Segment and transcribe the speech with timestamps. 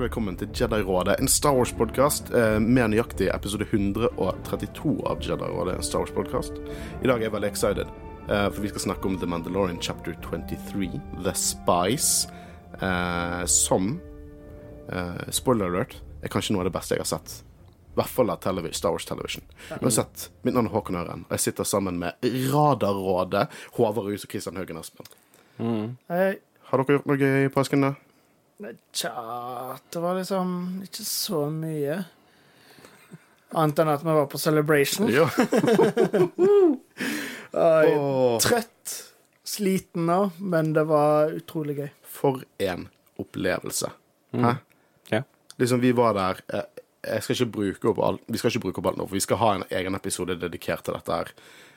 [0.00, 2.30] hjertelig velkommen til Jedi-rådet, en Star Wars-podkast.
[2.32, 6.56] Eh, mer nøyaktig episode 132 av Jedi-rådet, en Star Wars-podkast.
[7.02, 7.86] I dag er jeg veldig excited,
[8.28, 12.32] eh, for vi skal snakke om The Mandalorian chapter 23, The Spice,
[12.80, 14.00] eh, som
[14.88, 17.42] eh, Spoiler alert er kanskje noe av det beste jeg har sett.
[17.92, 19.44] I hvert fall av Star Wars Television.
[19.82, 24.30] Uansett, mitt navn er Håkon Øren, og jeg sitter sammen med Radarrådet, Håvard Rus og
[24.30, 25.04] Kristian Haugen Espen.
[26.08, 26.38] Hei.
[26.70, 27.82] Har dere gjort noe gøy i påsken?
[27.82, 28.09] da?
[28.92, 30.50] Tja, det var liksom
[30.84, 32.00] ikke så mye.
[33.56, 35.08] Annet enn at vi var på Celebration.
[35.10, 35.24] Ja.
[37.52, 38.36] Oi, Åh.
[38.42, 38.92] Trøtt,
[39.48, 41.88] sliten nå, men det var utrolig gøy.
[42.06, 42.84] For en
[43.20, 43.90] opplevelse.
[44.36, 44.52] Hæ?
[45.10, 45.22] Ja.
[45.58, 46.68] Liksom, vi var der eh,
[47.02, 49.22] Jeg skal ikke bruke opp alt Vi skal ikke bruke opp alt nå, for vi
[49.24, 51.32] skal ha en egen episode dedikert til dette her.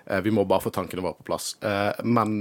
[0.05, 1.55] Eh, Vi må bare få tankene våre på plass.
[1.65, 2.38] Eh, Men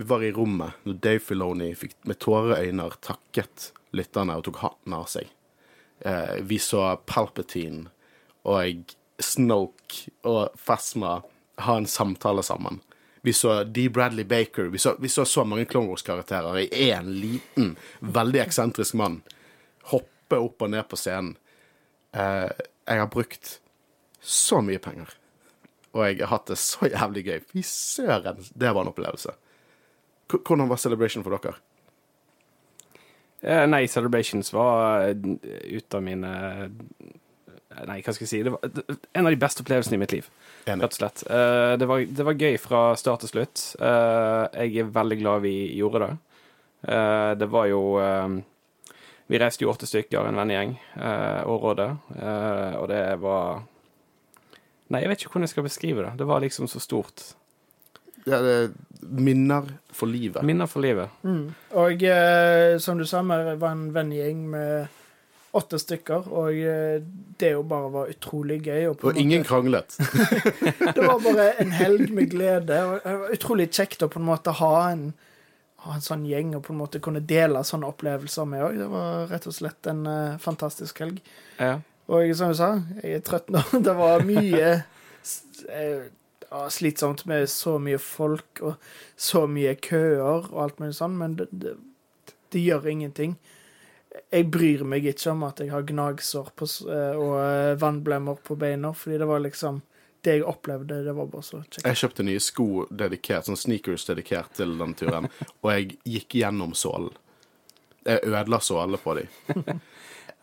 [0.00, 4.46] vi var i rommet når Dave Filoni fikk med tårer i øyne takket lytterne og
[4.46, 5.26] tok hatten av seg.
[6.00, 7.90] Eh, Vi så Palpatine
[8.48, 11.18] og Snoke og Fasma
[11.66, 12.78] ha en samtale sammen.
[13.20, 13.90] Vi så D.
[13.92, 14.70] Bradley Baker.
[14.72, 19.20] Vi så, vi så så mange Clone Wars-karakterer i én liten, veldig eksentrisk mann
[19.92, 21.34] hoppe opp og ned på scenen.
[22.16, 22.48] Eh,
[22.88, 23.58] jeg har brukt
[24.24, 25.12] så mye penger,
[25.92, 27.38] og jeg har hatt det så jævlig gøy.
[27.52, 29.36] Fy søren, det var en opplevelse.
[30.30, 31.54] Hvordan var Celebration for dere?
[33.42, 35.14] Eh, Nei, Celebrations var eh,
[35.78, 36.68] ut av mine eh,
[37.88, 38.40] Nei, hva skal jeg si?
[38.44, 38.60] Det var
[39.16, 40.26] en av de beste opplevelsene i mitt liv,
[40.68, 40.82] Enig.
[40.82, 41.22] rett og slett.
[41.30, 43.62] Eh, Det var, det var gøy fra start til slutt.
[43.80, 46.16] Eh, Jeg er veldig glad vi gjorde det.
[47.40, 47.80] Det var jo
[49.30, 50.70] Vi reiste jo åtte stykker, en vennegjeng,
[51.46, 51.90] og rådet,
[52.80, 53.60] og det var
[54.90, 56.14] Nei, jeg vet ikke hvordan jeg skal beskrive det.
[56.18, 57.22] Det var liksom så stort.
[58.24, 58.70] Det,
[59.00, 60.42] minner for livet.
[60.42, 61.08] Minner for livet.
[61.72, 64.96] Og eh, som du sa, vi var en vennegjeng med
[65.56, 67.00] åtte stykker, og eh,
[67.40, 68.84] det jo bare var utrolig gøy.
[68.92, 69.96] Og, Og ingen måte, kranglet.
[70.94, 72.78] det var bare en helg med glede.
[72.86, 75.08] Og det var utrolig kjekt å på en måte ha en,
[75.86, 78.78] ha en sånn gjeng og på en måte kunne dele sånne opplevelser med òg.
[78.84, 81.18] Det var rett og slett en uh, fantastisk helg.
[81.58, 81.80] Ja.
[82.10, 82.72] Og som du sa,
[83.02, 83.62] jeg er trøtt nå.
[83.86, 84.72] Det var mye
[86.52, 88.74] eh, slitsomt med så mye folk og
[89.16, 91.76] så mye køer og alt mulig sånn, men det, det,
[92.52, 93.36] det gjør ingenting.
[94.34, 98.56] Jeg bryr meg ikke om at jeg har gnagsår på, eh, og eh, vannblemmer på
[98.58, 99.82] beina, fordi det var liksom
[100.20, 101.78] Det jeg opplevde, det var bare så kjekt.
[101.86, 105.30] Jeg kjøpte nye sko dedikert, sånn sneakers dedikert til den turen,
[105.62, 107.14] og jeg gikk gjennom sålen.
[108.04, 109.30] Jeg ødela sålene på dem.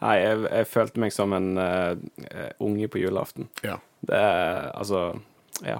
[0.01, 1.93] Nei, jeg, jeg følte meg som en eh,
[2.65, 3.51] unge på julaften.
[3.61, 3.77] Ja.
[4.01, 5.03] Det er altså
[5.61, 5.77] Ja.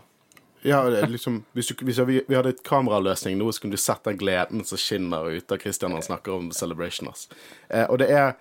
[0.68, 4.04] Ja, liksom, hvis, du, hvis vi, vi hadde et kameraløsning nå, så kunne du sett
[4.04, 7.30] den gleden som skinner ut av Christian når han snakker om Celebrationers.
[7.70, 8.34] Eh, og det er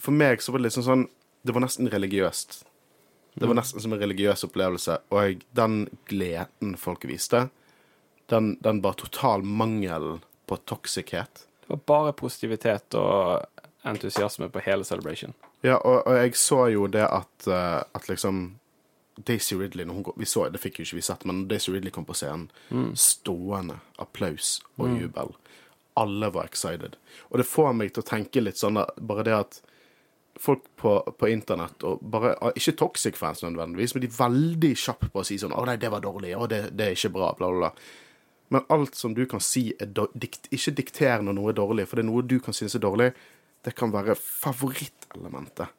[0.00, 1.04] For meg så var det liksom sånn
[1.44, 2.62] Det var nesten religiøst.
[3.36, 4.96] Det var nesten som en religiøs opplevelse.
[5.12, 5.74] Og den
[6.08, 7.48] gleden folk viste,
[8.32, 10.16] den, den bare total mangel
[10.48, 11.44] på toxichet.
[11.60, 13.44] Det var bare positivitet og
[13.86, 15.36] entusiasme på hele Celebration.
[15.60, 18.56] Ja, og, og jeg så jo det at, eh, at liksom
[19.16, 21.72] Daisy Ridley når hun kom, vi så, Det fikk jo ikke vi sett, men Daisy
[21.72, 22.50] Ridley kom på scenen,
[22.94, 25.32] stående applaus og jubel.
[25.96, 26.96] Alle var excited.
[27.30, 29.60] Og det får meg til å tenke litt sånn da, bare det at
[30.36, 34.72] folk på, på internett, og bare, ah, ikke toxic fans nødvendigvis, men de er veldig
[34.76, 36.34] kjappe på å si sånn 'Å nei, det var dårlig.
[36.36, 37.72] Å, det, det er ikke bra', bla, bla, bla.
[38.52, 41.96] Men alt som du kan si er dikt, Ikke dikter når noe er dårlig, for
[41.96, 43.14] det er noe du kan synes er dårlig.
[43.64, 45.72] Det kan være favorittelementet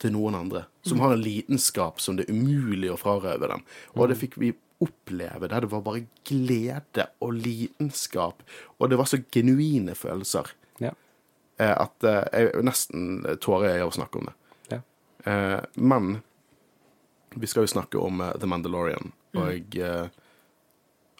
[0.00, 3.62] til noen andre, som har en lidenskap som det er umulig å frarøve dem.
[3.94, 8.40] Og det fikk vi oppleve der det var bare glede og lidenskap,
[8.80, 10.48] og det var så genuine følelser
[10.80, 10.94] Ja.
[11.60, 14.34] eh, at eh, jeg nesten tårer jeg av å snakke om det.
[14.72, 14.80] ja.
[15.28, 16.22] Eh, men
[17.36, 20.10] vi skal jo snakke om The Mandalorian, og jeg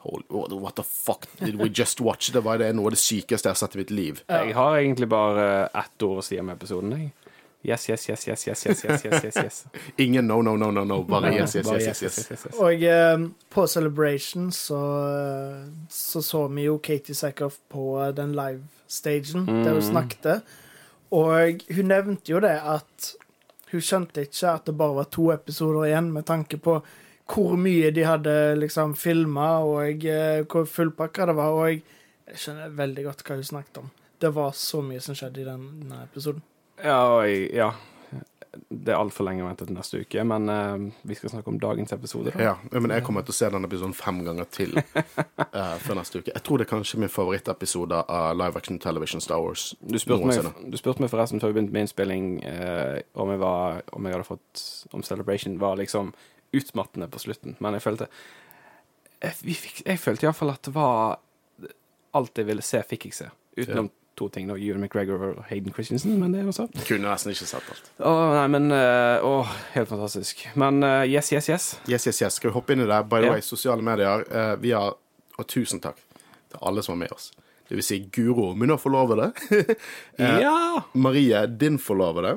[0.01, 0.25] holy,
[0.57, 2.31] What the fuck did we just watch?
[2.33, 4.23] Det var det noe av det sykeste jeg har sett i mitt liv.
[4.27, 6.97] Jeg har egentlig bare ett ord å si om episoden.
[6.97, 7.13] Jeg.
[7.63, 9.65] Yes, yes, yes, yes, yes, yes, yes, yes, yes, yes.
[9.97, 11.03] Ingen no, no, no, no, no.
[11.03, 12.31] Bare yes, yes, yes, yes, yes.
[12.31, 12.55] yes, yes.
[12.57, 14.81] Og eh, på Celebration så,
[15.89, 20.41] så så vi jo Katie Sackhoff på eh, den live-stagen der hun snakket.
[21.11, 23.13] Og hun nevnte jo det at
[23.71, 26.81] hun skjønte ikke at det bare var to episoder igjen, med tanke på
[27.31, 31.55] hvor mye de hadde liksom filma, og eh, hvor fullpakka det var.
[31.55, 31.83] Og jeg,
[32.31, 33.93] jeg skjønner veldig godt hva hun snakket om.
[34.21, 36.43] Det var så mye som skjedde i den, denne episoden.
[36.85, 37.71] Ja, og jeg, ja.
[38.69, 41.59] det er altfor lenge å vente til neste uke, men eh, vi skal snakke om
[41.63, 42.33] dagens episode.
[42.35, 42.51] Da.
[42.51, 46.23] Ja, men jeg kommer til å se denne episoden fem ganger til eh, før neste
[46.23, 46.33] uke.
[46.33, 49.71] Jeg tror det er kanskje min favorittepisode av Live Action Television Star Wars.
[49.81, 53.43] Du spurte, meg, du spurte meg forresten før vi begynte med innspilling eh, om, jeg
[53.45, 54.67] var, om jeg hadde fått
[54.97, 56.15] Om Celebration var liksom
[56.57, 58.09] utmattende på slutten, men jeg følte
[59.21, 61.21] Jeg, vi fikk, jeg følte iallfall at det var
[62.19, 63.29] Alt jeg ville se, fikk jeg se.
[63.55, 64.59] Utenom to ting, da.
[64.61, 67.91] Ewan McGregor og Hayden Christensen, men det er også Kunne nesten ikke sett alt.
[67.99, 69.35] Å, nei, men eh, Å,
[69.75, 70.47] helt fantastisk.
[70.61, 71.69] Men eh, yes, yes, yes.
[71.89, 72.39] Yes, yes, yes.
[72.39, 73.01] Skal vi hoppe inn i det?
[73.11, 73.39] By the yeah.
[73.39, 74.27] way, sosiale medier.
[74.29, 74.95] eh, vi har
[75.41, 75.99] Og tusen takk
[76.51, 77.31] til alle som var med oss.
[77.71, 79.31] Det vil si Guro, min forlovede.
[80.19, 80.83] Ja!
[80.93, 82.37] Marie, din forlovede.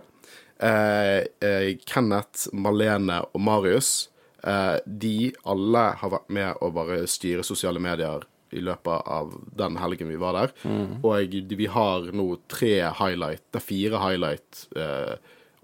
[0.62, 1.18] Eh,
[1.50, 4.10] eh, Kenneth, Malene og Marius.
[4.44, 9.78] Eh, de alle har vært med å bare styre sosiale medier i løpet av den
[9.82, 10.56] helgen vi var der.
[11.04, 15.16] Og vi har nå tre highlight, det er fire highlight eh,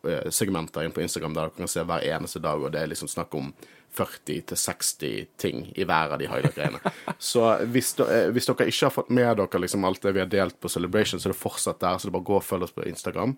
[0.10, 2.92] eh, segmenter inn på Instagram der dere kan se hver eneste dag, og det er
[2.94, 3.54] liksom snakk om
[3.96, 6.94] 40-60 ting i hver av de highlight-greiene.
[7.18, 10.30] Så hvis, eh, hvis dere ikke har fått med dere liksom alt det vi har
[10.32, 11.98] delt på Celebration, så er det fortsatt der.
[11.98, 13.36] Så det bare gå og følg oss på Instagram.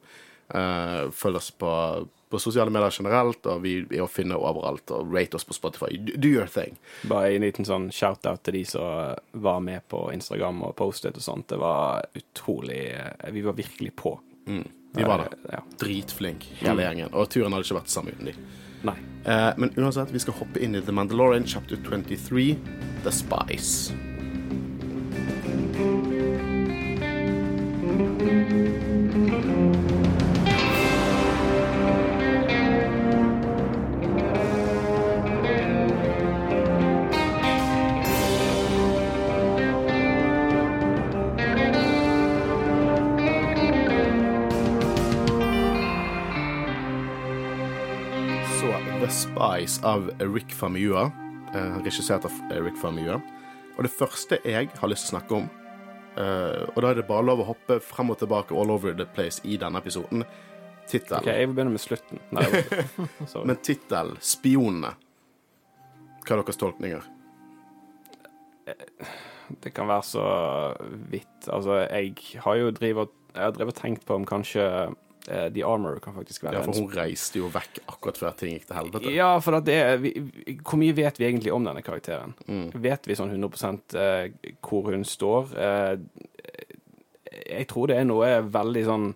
[0.52, 1.72] Eh, følg oss på,
[2.32, 4.92] på sosiale medier generelt, og vi er å finne overalt.
[4.96, 5.98] Og rate oss på Spotify.
[6.00, 6.78] Do, your thing.
[7.10, 11.26] Bare en liten sånn shout-out til de som var med på Instagram og postet og
[11.26, 11.50] sånt.
[11.52, 14.16] Det var utrolig eh, Vi var virkelig på.
[14.94, 15.38] Vi var der.
[15.52, 15.64] Ja.
[15.80, 17.14] Dritflink, hele gjengen.
[17.14, 18.38] Og turen hadde ikke vært sammen uten de.
[18.88, 18.98] Nei.
[19.26, 22.56] Eh, men uansett, vi skal hoppe inn i The Mandalorian chapter 23,
[23.06, 24.11] The Spice.
[49.72, 51.12] Spice av Rick Famua,
[51.54, 53.22] eh, regissert av Rick Famua.
[53.78, 55.50] Og det første jeg har lyst til å snakke om,
[56.18, 59.06] eh, og da er det bare lov å hoppe frem og tilbake all over the
[59.06, 60.26] place i denne episoden,
[60.88, 62.20] tittelen OK, jeg vil begynne med slutten.
[62.32, 62.44] Nei.
[63.48, 64.96] Men tittelen Spionene.
[66.26, 67.08] Hva er deres tolkninger?
[69.62, 70.26] Det kan være så
[71.12, 71.48] vidt.
[71.48, 74.92] Altså, jeg har jo drevet og tenkt på om kanskje eh,
[75.28, 78.68] The Armor kan faktisk være Ja, for hun reiste jo vekk akkurat før ting gikk
[78.70, 79.12] til helvete.
[79.14, 80.16] Ja, for det er, vi,
[80.60, 82.34] Hvor mye vet vi egentlig om denne karakteren?
[82.48, 82.72] Mm.
[82.82, 85.54] Vet vi sånn 100 eh, hvor hun står?
[85.54, 85.94] Eh,
[87.52, 89.12] jeg tror det er noe veldig sånn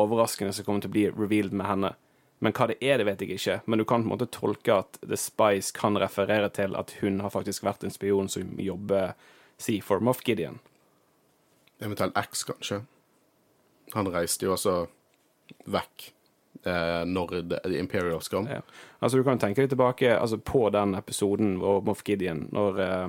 [0.00, 1.92] overraskende som kommer til å bli revealed med henne.
[2.42, 3.58] Men hva det er, det vet jeg ikke.
[3.70, 7.20] Men du kan på en måte tolke at The Spice kan referere til at hun
[7.22, 9.12] har faktisk vært en spion som jobber
[9.62, 10.58] si for Moff Gideon.
[11.82, 12.80] Eventuelt X, kanskje.
[13.94, 14.74] Han reiste jo også
[15.66, 16.12] vekk
[16.66, 18.46] eh, når The, Imperials kom.
[18.50, 18.60] Ja.
[19.00, 23.08] Altså Du kan tenke deg tilbake altså, på den episoden hvor Moff Gideon, når eh,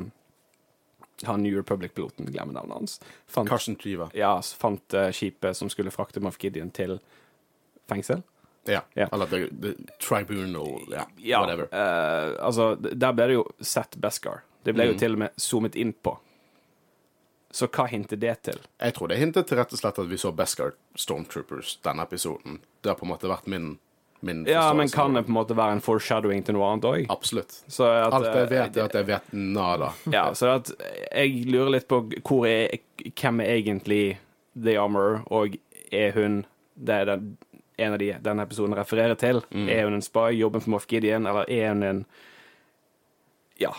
[1.29, 4.09] han New Republic-piloten, glemmer navnet hans, fant Carson Triva.
[4.17, 6.97] ja, fant eh, skipet som skulle frakte Moff Gideon til
[7.89, 8.23] fengsel.
[8.65, 8.81] Ja.
[8.95, 9.09] Ja.
[9.11, 10.81] Eller the, the Tribunal,
[11.19, 11.67] ja, whatever.
[11.71, 14.41] eh, altså, der ble det jo sett Beskar.
[14.63, 14.93] Det ble Mm.
[14.93, 16.13] jo til og med zoomet inn på.
[17.53, 18.59] Så hva hinter det til?
[18.81, 22.55] Jeg tror det hintet til rett og slett at vi så Beskar Stormtroopers denne episoden.
[22.81, 23.75] Det har på en måte vært min,
[24.25, 27.05] min Ja, men kan det på en måte være en foreshadowing til noe annet òg?
[27.13, 27.59] Absolutt.
[27.69, 29.91] Så at, Alt jeg vet, eh, er at jeg vet nada.
[30.09, 30.73] Ja, så at
[31.11, 32.73] jeg lurer litt på hvor er,
[33.13, 34.01] hvem er egentlig
[34.57, 35.53] The Armor, og
[35.93, 36.41] er hun
[36.73, 37.37] det er den,
[37.77, 39.43] en av de denne episoden refererer til?
[39.53, 39.69] Mm.
[39.69, 42.05] Er hun en spy, Jobben for Moff Gideon, eller er hun en
[43.61, 43.75] Ja.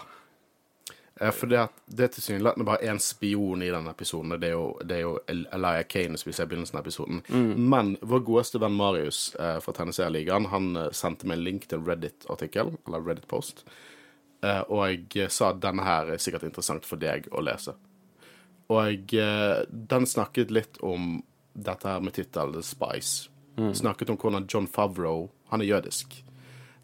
[1.20, 4.56] Eh, For det, at det er tilsynelatende bare én spion i denne episoden, det er
[4.56, 7.22] jo, det er jo Elia Elijah Kane, som vi ser i begynnelsen av episoden.
[7.70, 11.78] Men vår godeste venn Marius eh, fra Tennisseerligaen, han eh, sendte meg en link til
[11.78, 13.64] en Reddit-artikkel, eller Reddit-post,
[14.42, 17.76] eh, og jeg sa at denne her er sikkert interessant for deg å lese.
[18.72, 21.20] Og eh, den snakket litt om
[21.54, 23.28] dette her med tittelen The Spice.
[23.54, 26.16] Snakket om hvordan John Favreau Han er jødisk.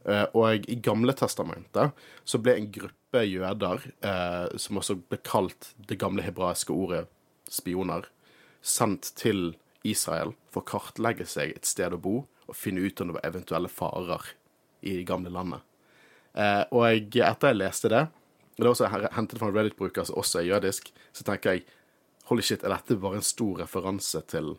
[0.07, 1.91] Eh, og i Gamle testamentet
[2.25, 7.07] så ble en gruppe jøder, eh, som også ble kalt det gamle hebraiske ordet
[7.51, 8.07] spioner,
[8.63, 13.11] sendt til Israel for å kartlegge seg et sted å bo og finne ut om
[13.11, 14.35] det var eventuelle farer
[14.83, 15.63] i det gamle landet.
[16.35, 20.07] Eh, og jeg, etter jeg leste det, og det er også hentet fra en Reddit-bruker
[20.07, 21.67] som også er jødisk, så tenker jeg
[22.31, 24.55] holy shit, er dette bare en stor referanse til,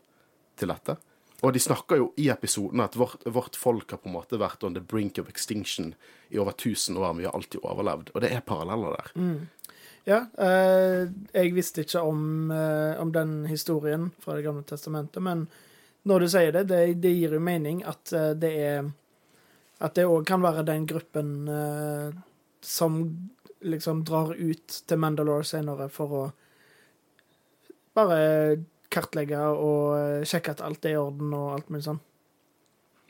[0.60, 0.98] til dette?
[1.41, 4.63] Og de snakker jo i episoden at vårt, vårt folk har på en måte vært
[4.63, 5.95] on the brink of extinction
[6.29, 8.12] i over 1000 år, men vi har alltid overlevd.
[8.13, 9.10] Og det er paralleller der.
[10.05, 15.48] Ja, eh, jeg visste ikke om, eh, om den historien fra Det gamle testamentet, men
[16.03, 18.91] når du sier det, det, det gir jo mening at eh, det er
[19.81, 22.13] At det òg kan være den gruppen eh,
[22.62, 23.29] som
[23.65, 26.25] liksom drar ut til Mandalore senere for å
[27.98, 28.60] bare
[28.91, 32.01] kartlegge og eh, sjekke at alt er i orden og alt mulig sånn.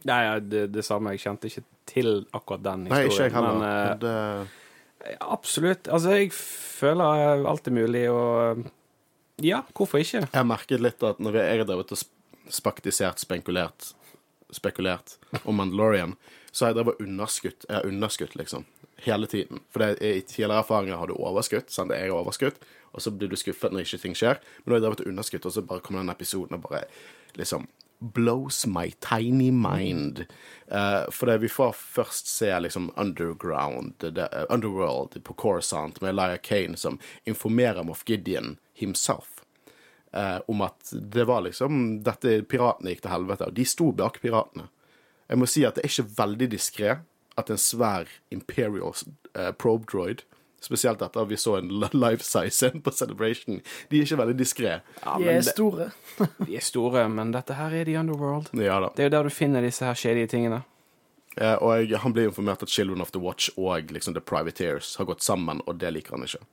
[0.10, 1.14] Nei, ja, det, det samme.
[1.14, 3.06] Jeg kjente ikke til akkurat den historien.
[3.06, 3.60] Nei, ikke jeg heller.
[3.60, 5.90] Men eh, det, absolutt.
[5.94, 8.64] Altså, jeg føler alt er mulig, og
[9.42, 10.26] ja, hvorfor ikke?
[10.30, 12.04] jeg merket litt at når jeg har drevet og
[12.52, 13.92] spaktisert, spekulert,
[14.54, 16.18] spekulert om Mandalorian,
[16.52, 17.66] så har jeg drevet og underskutt.
[17.68, 18.66] Jeg har underskutt, liksom.
[19.01, 19.63] Hele tiden.
[19.74, 21.72] For det, i tidligere erfaringer har du overskutt.
[21.74, 21.93] Sant?
[21.96, 22.62] Jeg har overskutt,
[22.93, 24.41] og så blir du skuffet når ikke ting skjer.
[24.62, 26.84] Men nå har jeg drevet underskutt, og så bare kommer den episoden og bare
[27.39, 27.65] liksom
[28.01, 30.25] blows my tiny mind.
[30.72, 36.10] Uh, for det vi får først se liksom underground, the, uh, underworld på Corsant med
[36.10, 39.41] Elijah Kane som informerer Moff Gideon himself
[40.17, 44.17] uh, om at det var liksom Dette piratene gikk til helvete, og de sto bak
[44.24, 44.70] piratene.
[45.29, 46.98] Jeg må si at det er ikke veldig diskré
[47.40, 50.26] at en svær Imperial uh, probe droid
[50.62, 51.72] Spesielt etter at vi så en
[52.04, 53.62] life size en på Celebration.
[53.90, 54.76] De er ikke veldig diskré.
[55.02, 55.90] Ja, De er store.
[56.46, 58.52] de er store, men dette her er The Underworld.
[58.54, 58.92] Ja da.
[58.94, 60.62] Det er jo der du finner disse her kjedelige tingene.
[61.40, 64.96] Eh, og jeg, han blir informert at Children of the Watch og liksom The Privateers
[65.00, 66.44] har gått sammen, og det liker han ikke.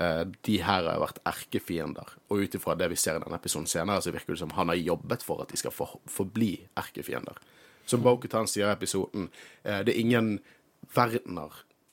[0.00, 3.68] Eh, de her har vært erkefiender, og ut ifra det vi ser i denne episoden
[3.70, 7.38] senere, så virker det som han har jobbet for at de skal for, forbli erkefiender.
[7.90, 9.28] Som Bokutan sier i episoden,
[9.64, 10.30] eh, det er ingen
[10.94, 11.50] verdener,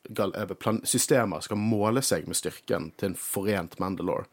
[0.07, 4.29] eh, systemer, skal måle seg med styrken til en forent Mandalore.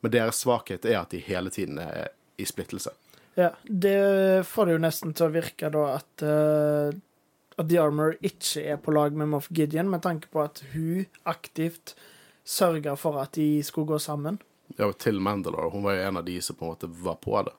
[0.00, 2.08] Men deres svakhet er at de hele tiden er
[2.38, 2.94] i splittelse.
[3.38, 6.90] Ja, det får det jo nesten til å virke da at uh,
[7.58, 11.06] at The Armor ikke er på lag med Moff Gideon, med tanke på at hun
[11.26, 11.96] aktivt
[12.46, 14.38] sørga for at de skulle gå sammen.
[14.76, 15.72] Ja, og til Mandalore.
[15.72, 17.54] Hun var jo en av de som på en måte var på det.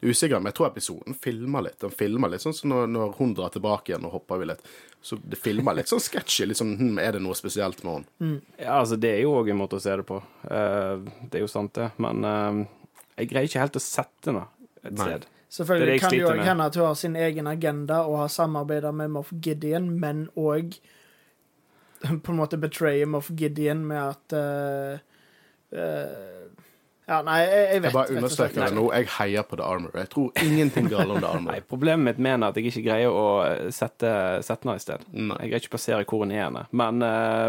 [0.00, 1.78] Er Usikker, men jeg tror episoden filmer litt.
[1.82, 4.62] Den filmer litt sånn som når, når hun drar tilbake igjen og hopper vi litt.
[5.04, 6.46] Så det filmer litt sånn sketchy.
[6.48, 8.38] Liksom, hm, er det noe spesielt med henne?
[8.56, 10.22] Ja, altså, det er jo òg en måte å se det på.
[10.44, 11.90] Uh, det er jo sant, det.
[12.00, 12.62] Men uh,
[13.18, 14.46] jeg greier ikke helt å sette henne
[14.80, 15.04] et Nei.
[15.04, 15.28] sted.
[15.50, 18.92] Selvfølgelig det kan det jo hende at hun har sin egen agenda og har samarbeida
[18.94, 20.76] med Moff Gideon, men òg
[22.24, 25.00] på en måte betrayer Moff Gideon med at uh,
[25.74, 26.39] eh,
[27.10, 28.84] Ja, nei, jeg, jeg vet Jeg bare understreker det nå.
[28.94, 29.96] Jeg heier på The Armor.
[29.98, 31.56] Jeg tror ingenting galt om The Armor.
[31.56, 34.12] Nei, Problemet mitt mener er at jeg ikke greier å eh, sette,
[34.46, 35.04] sette henne i sted.
[35.10, 35.40] Nei.
[35.42, 36.62] Jeg greier ikke å plassere hvor den er henne.
[36.70, 37.48] Men uh,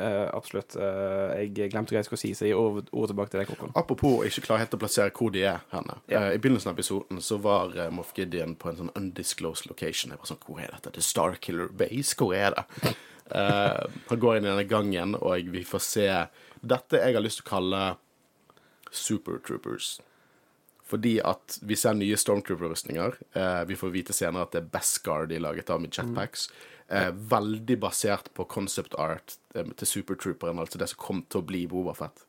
[0.00, 0.78] eh, absolutt.
[0.80, 3.52] Uh, jeg glemte hva jeg skulle si, så jeg gir ordet ord tilbake til deg,
[3.52, 3.76] Kokon.
[3.76, 6.00] Apropos ikke klare helt å plassere hvor de er henne.
[6.08, 6.24] Ja.
[6.24, 10.16] Uh, I begynnelsen av episoden så var uh, Moff Gideon på en sånn undisclosed location.
[10.16, 10.96] Jeg var sånn, Hvor er dette?
[10.96, 12.16] The Starkiller Base?
[12.16, 12.94] Hvor er det?
[13.30, 16.08] Eh, han går inn i denne gangen, og vi får se
[16.64, 17.82] dette jeg har lyst til å kalle
[18.94, 19.96] Super Troopers.
[20.84, 23.16] Fordi at vi ser nye Stormtrooper-rustninger.
[23.32, 26.50] Eh, vi får vite senere at det er Beskar de laget av med jetpacks.
[26.88, 31.46] Eh, veldig basert på concept art eh, til Supertrooperen, altså det som kom til å
[31.48, 32.26] bli Boba Fett.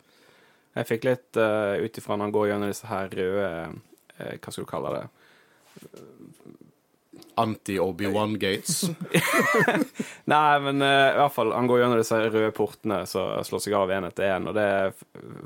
[0.75, 4.51] Jeg fikk litt uh, ut ifra når han går gjennom disse her røde eh, Hva
[4.51, 5.03] skal du kalle det?
[7.36, 8.84] Anti-Obi-Wan Gates.
[10.31, 13.77] Nei, men uh, i hvert fall han går gjennom disse røde portene som slår seg
[13.77, 14.67] av en etter en, og det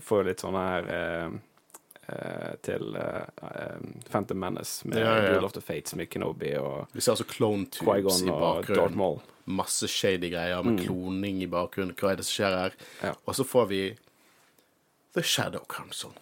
[0.05, 1.33] får jo litt sånn her uh,
[2.11, 2.99] uh, til
[4.11, 5.33] Phantom Menace med Ja, ja.
[5.33, 9.25] Duel of the Fates med Kenobi og Vi ser altså Clone Tubes i bakgrunnen.
[9.49, 11.95] Masse shady greier med kloning i bakgrunnen.
[11.97, 12.79] Hva er det som skjer her?
[13.01, 13.15] Ja.
[13.25, 13.83] Og så får vi
[15.17, 16.13] The Shadow Council.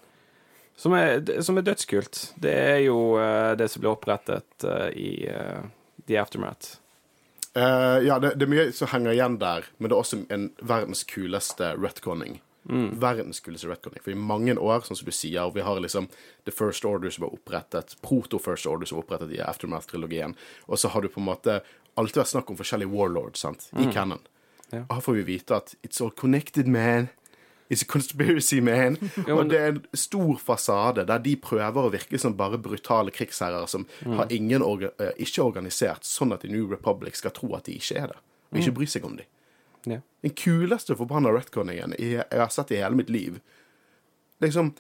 [0.78, 2.20] Som er, som er dødskult.
[2.38, 5.66] Det er jo uh, det som ble opprettet uh, i uh,
[6.06, 6.78] The Aftermath.
[7.58, 11.00] Ja, det, det er mye som henger igjen der, men det er også en verdens
[11.10, 12.36] kuleste retconning.
[13.02, 14.04] Verdens kuleste retconning.
[14.06, 16.06] For i mange år, sånn som du sier, og vi har liksom
[16.46, 20.92] The First Order som var opprettet, Proto-First Order som var opprettet i Aftermath-trilogien, og så
[20.94, 21.58] har du på en måte
[21.98, 24.22] alltid vært snakk om forskjellige warlords, sant, i canon.
[24.70, 24.84] Ja.
[24.92, 27.10] Her får vi vite at it's all connected, man.
[27.70, 28.98] It's a conspiracy, man.
[29.28, 33.12] Jo, Og det er en stor fasade der de prøver å virke som bare brutale
[33.12, 37.52] krigsherrer som har ingen orga eh, ikke organisert, sånn at The New Republic skal tro
[37.58, 38.20] at de ikke er det,
[38.52, 39.28] og ikke bry seg om dem.
[39.88, 40.02] Ja.
[40.24, 43.40] Den kuleste forbanna retconningen jeg jeg har sett i hele mitt liv.
[44.44, 44.74] Liksom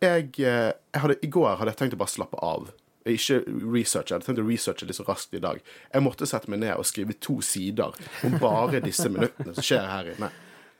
[0.00, 2.70] jeg, eh, jeg hadde, I går hadde jeg tenkt å bare slappe av.
[3.08, 4.10] Ikke researche.
[4.12, 5.60] Jeg hadde tenkt å researche litt så raskt i dag.
[5.92, 9.86] Jeg måtte sette meg ned og skrive to sider om bare disse minuttene som skjer
[9.88, 10.30] her inne.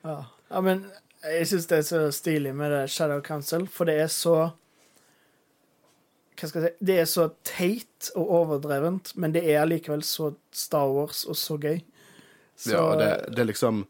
[0.05, 0.87] Ja, men
[1.23, 4.35] jeg syns det er så stilig med det Shadow Council, for det er så
[6.41, 10.33] Hva skal jeg si Det er så teit og overdrevent, men det er allikevel så
[10.57, 11.83] Star Wars og så gøy.
[12.57, 13.87] Så, Ja, det, det er liksom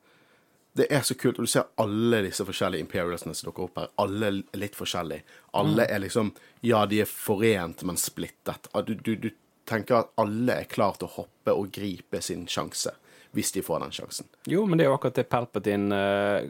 [0.76, 1.38] Det er så kult.
[1.38, 3.88] Og du ser alle disse forskjellige imperialsene som dukker opp her.
[3.98, 5.22] Alle er litt forskjellige.
[5.58, 6.34] Alle er liksom
[6.66, 8.70] Ja, de er forent, men splittet.
[8.86, 9.30] Du, du, du
[9.70, 12.92] tenker at alle er klar til å hoppe og gripe sin sjanse,
[13.36, 14.26] hvis de får den sjansen.
[14.50, 16.48] Jo, men det er jo akkurat det Palpatine uh,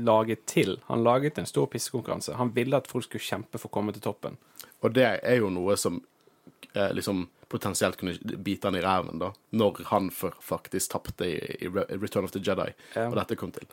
[0.00, 0.78] laget til.
[0.86, 2.34] Han laget en stor pissekonkurranse.
[2.38, 4.38] Han ville at folk skulle kjempe for å komme til toppen.
[4.80, 9.28] Og det er jo noe som uh, liksom potensielt kunne bite han i ræven, da,
[9.54, 13.04] når han faktisk tapte i, i Return of the Jedi, Ja.
[13.10, 13.68] og dette kom til.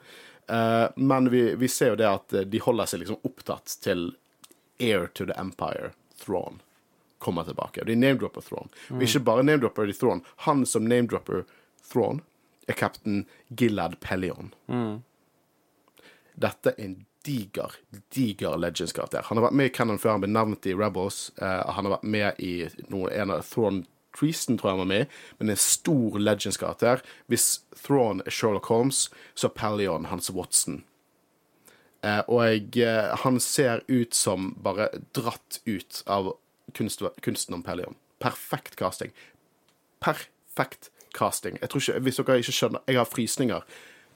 [0.51, 4.12] Uh, men vi, vi ser jo det at de holder seg liksom opptatt til
[4.81, 6.60] Air to the Empire, Thrawn,
[7.22, 7.81] kommer tilbake.
[7.81, 8.70] Og de name-dropper Thrawn.
[8.91, 10.22] Og ikke bare name-dropper de Thrawn.
[10.48, 11.43] Han som name-dropper
[11.91, 12.22] Thrawn,
[12.68, 14.51] er kaptein Gilad Pelion.
[16.41, 17.72] Dette er en diger,
[18.10, 19.25] diger Legends-karakter.
[19.30, 21.30] Han har vært med i Cannon før han ble nevnt i Rebels.
[21.41, 22.53] Uh, han har vært med i
[22.89, 23.84] noen, en av Thrawn
[24.18, 27.03] Treason, tror jeg han var med i, men en stor Legends-karakter.
[27.32, 30.82] Hvis Thrawn er Sherlock Holmes, så er Pelion hans Watson.
[32.01, 36.32] Uh, og eh, han ser ut som bare dratt ut av
[36.74, 37.94] kunst, kunsten om Pelion.
[38.22, 39.13] Perfekt casting.
[40.01, 41.58] Perfekt casting.
[41.62, 43.62] Jeg tror ikke, Hvis dere ikke skjønner Jeg har frysninger.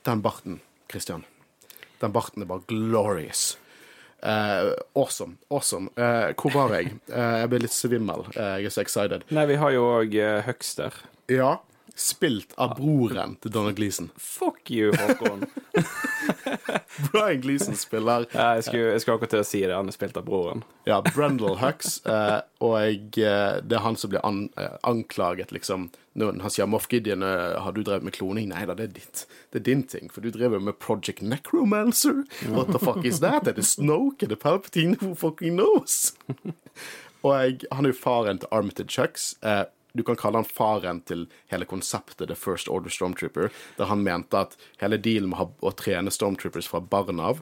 [0.06, 0.62] Den barten,
[0.92, 1.26] Christian.
[2.02, 3.58] Den barten er bare glorious.
[4.24, 5.38] Uh, awesome.
[5.52, 5.90] Awesome.
[5.98, 6.94] Uh, hvor var jeg?
[7.10, 8.26] Uh, jeg ble litt svimmel.
[8.36, 9.26] Jeg er så excited.
[9.30, 10.94] Nei, vi har jo òg uh, Huckster.
[11.30, 11.58] Ja.
[11.96, 14.10] Spilt av broren til Donald Gleeson.
[14.20, 15.46] Fuck you, Håkon.
[17.12, 19.76] Brian Gleeson spiller Ja, jeg, skulle, jeg skulle akkurat til å si det.
[19.76, 20.66] Han er spilt av broren.
[20.88, 25.54] Ja, Brendel Hux, eh, og jeg, eh, det er han som blir an, eh, anklaget,
[25.56, 25.88] liksom.
[26.20, 28.50] Når han sier Moff Gideon, har du drevet med kloning?
[28.52, 29.24] Nei da, det er ditt.
[29.52, 32.24] Det er din ting, for du driver med Project Necromancer.
[32.52, 33.48] What the fuck is that?
[33.48, 34.24] Er det Snoke?
[34.24, 34.96] Er det Palpatine?
[35.02, 36.14] Who fucking knows?
[37.24, 39.34] og jeg, han er jo faren til Armitage Hux.
[39.44, 44.04] Eh, du kan kalle han faren til hele konseptet The First Order Stormtrooper, der han
[44.04, 47.42] mente at hele dealen med å trene Stormtroopers fra barn av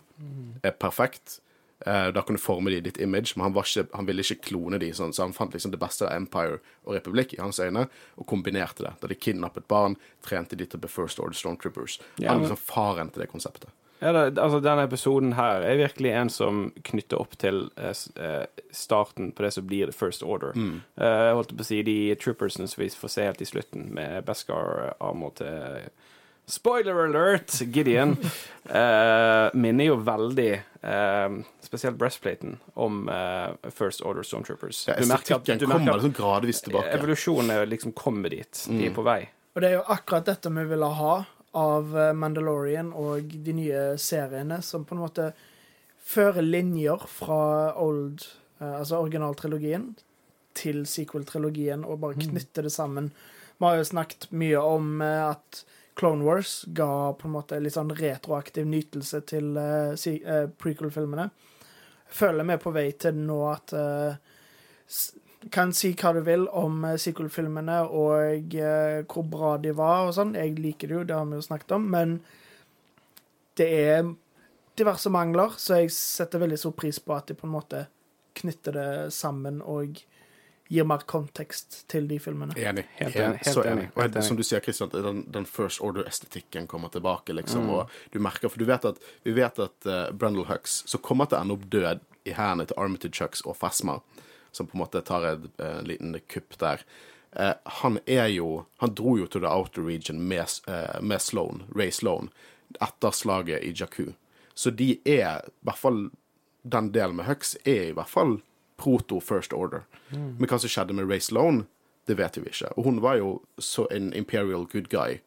[0.64, 1.40] er perfekt.
[1.86, 4.48] Eh, da kan du forme de i ditt image, men han, ikke, han ville ikke
[4.48, 7.60] klone de, sånn, så han fant liksom det beste av Empire og Republikk i hans
[7.60, 8.94] øyne, og kombinerte det.
[9.02, 12.00] Da de kidnappet barn, trente de til The First Order Stormtroopers.
[12.22, 13.74] Han er liksom faren til det konseptet.
[14.04, 18.64] Ja, det, altså Denne episoden her er virkelig en som knytter opp til eh, eh,
[18.76, 20.52] starten på det som blir The First Order.
[20.60, 23.88] Eh, jeg holdt på å si De troopersene som vi får se helt i slutten,
[23.96, 25.88] med Beskar-armer til
[26.46, 27.54] Spoiler alert!
[27.72, 28.18] Gideon.
[28.68, 30.50] eh, minner jo veldig,
[30.84, 34.82] eh, spesielt breastplaten, om eh, First Order Stormtroopers.
[34.90, 36.92] Ja, Du merker at- estetikken du merker kommer at liksom gradvis tilbake.
[36.98, 38.66] Evolusjonen er liksom kommet dit.
[38.68, 39.22] De er på vei.
[39.56, 41.16] Og det er jo akkurat dette vi ville ha
[41.54, 45.30] av eh, Mandalorian og de nye seriene, som på en måte
[46.04, 48.26] fører linjer fra old,
[48.60, 49.92] eh, altså originaltrilogien
[50.58, 53.12] til sequel-trilogien, og bare knytter det sammen.
[53.58, 55.64] Vi har jo snakket mye om eh, at
[56.00, 59.52] Clone Wars ga på en måte litt sånn retroaktiv nytelse til
[60.58, 61.28] prequel-filmene.
[62.10, 63.74] Føler vi er på vei til nå at
[65.52, 70.16] kan si hva du vil om eh, sequel-filmene og eh, hvor bra de var og
[70.18, 70.36] sånn.
[70.40, 72.18] Jeg liker det jo, det har vi jo snakket om, men
[73.60, 74.14] det er
[74.78, 77.86] diverse mangler, så jeg setter veldig stor pris på at de på en måte
[78.40, 80.00] knytter det sammen og
[80.74, 82.56] gir mer kontekst til de filmene.
[82.58, 82.86] Enig.
[82.98, 83.92] Helt Helt enig, helt så enig, enig.
[83.94, 87.68] Og helt som du sier, Christian, den, den First Order-estetikken kommer tilbake, liksom.
[87.68, 87.74] Mm.
[87.76, 91.30] Og du merker, for du vet at, vi vet at uh, Brendel Hux, som kommer
[91.30, 94.00] til å ende opp død i hendene til Armitage Hux og Fasma,
[94.54, 96.84] som på en måte tar en eh, liten kupp der.
[97.32, 101.64] Eh, han er jo Han dro jo til The Outer Region med, eh, med Sloan,
[101.76, 102.30] Ray Sloan,
[102.82, 104.14] etter slaget i Jakku.
[104.54, 106.10] Så de er i hvert fall
[106.64, 108.38] Den delen med Hux er i hvert fall
[108.78, 109.84] proto First Order.
[110.10, 111.66] Men hva som skjedde med Ray Sloan,
[112.08, 112.70] det vet vi ikke.
[112.78, 115.20] Og hun var jo så en imperial good guy.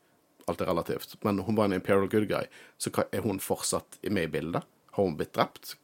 [0.49, 1.17] Alt er relativt.
[1.25, 2.49] Men hun var en imperial good guy.
[2.79, 4.65] Så er hun fortsatt med i bildet?
[4.97, 5.75] Har hun blitt drept?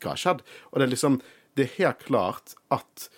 [0.00, 0.44] Hva har skjedd?
[0.70, 1.20] Og det er liksom
[1.54, 3.08] Det er helt klart at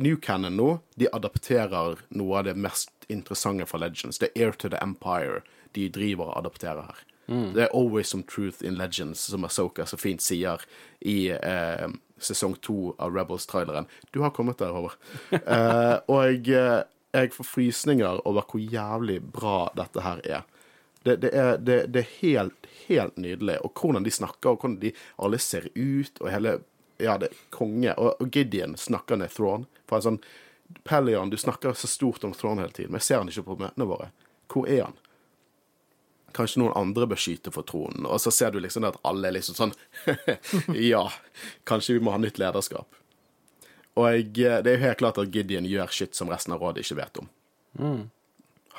[0.00, 4.18] New Cannon nå, de adapterer noe av det mest interessante fra Legends.
[4.18, 5.42] Det er Air to the Empire
[5.76, 7.06] de driver og adapterer her.
[7.30, 10.62] Det er always some truth in Legends, som Asoka så fint sier
[11.06, 11.86] i eh,
[12.18, 13.86] sesong to av Rebels-traileren.
[14.10, 14.98] Du har kommet der, Håvard.
[15.38, 20.42] Eh, og jeg, jeg får frysninger over hvor jævlig bra dette her er.
[21.06, 23.60] Det, det, er, det, det er helt, helt nydelig.
[23.64, 24.92] Og hvordan de snakker, og hvordan de
[25.22, 26.58] alle ser ut, og hele
[27.00, 27.94] Ja, det er konge.
[27.96, 29.66] Og, og Gideon snakker ned Thrawn.
[29.88, 30.20] For en sånn
[30.86, 33.56] Pellion, du snakker så stort om Thrawn hele tiden, men jeg ser han ikke på
[33.58, 34.10] møtene våre.
[34.50, 34.98] Hvor er han?
[36.36, 38.06] Kanskje noen andre bør skyte for tronen.
[38.06, 39.74] Og så ser du liksom at alle er liksom sånn
[40.90, 41.08] Ja,
[41.66, 42.94] kanskje vi må ha nytt lederskap.
[43.98, 46.86] Og jeg, det er jo helt klart at Gideon gjør shit som resten av rådet
[46.86, 47.30] ikke vet om.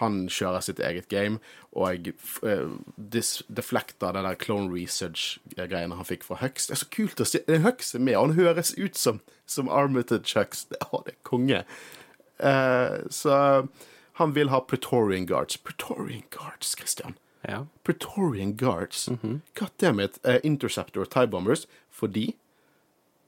[0.02, 1.40] Han kjører sitt eget game,
[1.72, 2.10] og
[2.44, 6.68] uh, deflekter det der clone research-greiene han fikk fra Hux.
[6.68, 7.44] Det er så kult å se.
[7.48, 10.66] Hux er med, og han høres ut som, som Armitage Hux.
[10.72, 11.64] Det, å, det er konge.
[12.42, 13.38] Uh, så
[14.20, 15.58] han vil ha Pretorian Guards.
[15.58, 17.18] Pretorian Guards, Christian.
[17.48, 17.66] Ja.
[17.88, 19.08] Pretorian Guards.
[19.58, 20.20] God damn it.
[20.26, 21.68] Uh, Interceptor og Tie Bombers.
[21.90, 22.32] Fordi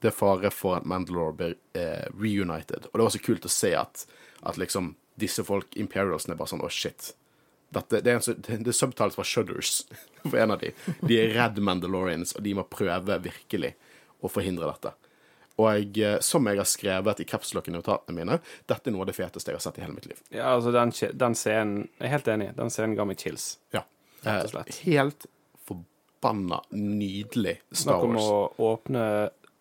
[0.04, 2.90] det er fare for at Mandalore blir eh, reunited.
[2.90, 4.02] Og det var så kult å se at,
[4.44, 7.12] at liksom disse folk, Imperialsene, er bare sånn Å, shit.
[7.74, 9.84] Dette, det er, en, så- det det er subtitles fra Shudders
[10.30, 10.72] for en av de.
[11.02, 13.74] De er redd Mandalorians, og de må prøve virkelig
[14.24, 14.92] å forhindre dette.
[15.58, 19.04] Og jeg, eh, som jeg har skrevet i capslock i notatene mine, dette er noe
[19.04, 20.18] av det feteste jeg har sett i hele mitt liv.
[20.34, 22.48] ja, altså den, den scenen Jeg er helt enig.
[22.56, 23.44] Den scenen ga meg chills.
[23.74, 23.84] Ja.
[24.24, 24.72] Rett og slett.
[24.74, 25.26] Eh, helt
[25.68, 28.24] forbanna nydelig Star Snakk om Wars.
[28.58, 29.04] å åpne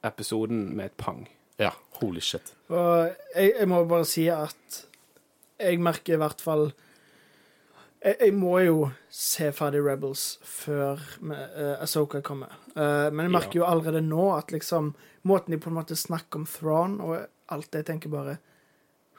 [0.03, 1.27] episoden med et pang.
[1.61, 2.53] Ja, holy shit.
[2.73, 4.79] Og jeg, jeg må bare si at
[5.63, 6.67] jeg merker i hvert fall
[8.03, 8.77] jeg, jeg må jo
[9.13, 12.51] se ferdig Rebels før uh, Asoka kommer.
[12.75, 16.41] Uh, men jeg merker jo allerede nå at liksom Måten de på en måte snakker
[16.41, 17.13] om Thrawn og
[17.53, 18.41] alt det, jeg tenker bare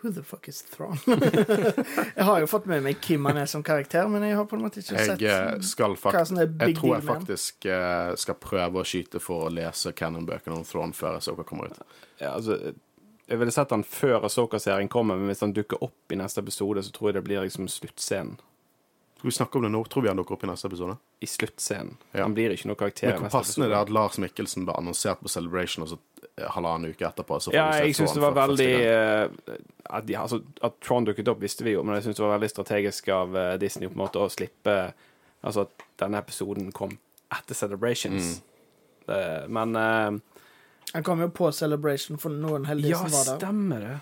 [0.03, 0.99] Who the fuck is Thrawn?
[2.17, 4.59] jeg har jo fått med meg Kim han er som karakter, men jeg har på
[4.59, 7.07] en måte ikke Jeg sett eh, skal hva som er faktisk big Jeg tror jeg
[7.09, 11.73] faktisk uh, skal prøve å skyte for å lese Cannon-bøkene om Throne før Asoka kommer
[11.73, 11.81] ut.
[12.21, 12.59] Ja, altså
[13.27, 16.83] Jeg ville sett han før Asoka-serien kommer, men hvis han dukker opp i neste episode,
[16.85, 18.37] så tror jeg det blir liksom sluttscenen.
[19.25, 19.81] Skal vi snakke om det nå?
[19.89, 20.99] Tror vi han dukker opp i neste episode?
[21.25, 21.95] I sluttscenen.
[22.13, 22.27] Ja.
[22.27, 24.75] Han blir ikke noe karakter Men hvor passende passende det er at Lars Mikkelsen ble
[24.77, 25.97] annonsert på Celebration, og så
[26.35, 29.57] eh, halvannen uke etterpå Ja, jeg syns det var veldig eh,
[29.89, 32.37] at, de, altså, at Tron dukket opp, visste vi jo, men jeg syns det var
[32.37, 34.79] veldig strategisk av eh, Disney på en måte å slippe
[35.45, 36.95] Altså at denne episoden kom
[37.33, 38.29] etter Celebrations.
[38.39, 39.01] Mm.
[39.05, 39.19] Det,
[39.53, 39.75] men
[40.95, 43.39] Han kom jo på Celebration for noen heldige Ja, som var der.
[43.41, 43.95] stemmer det.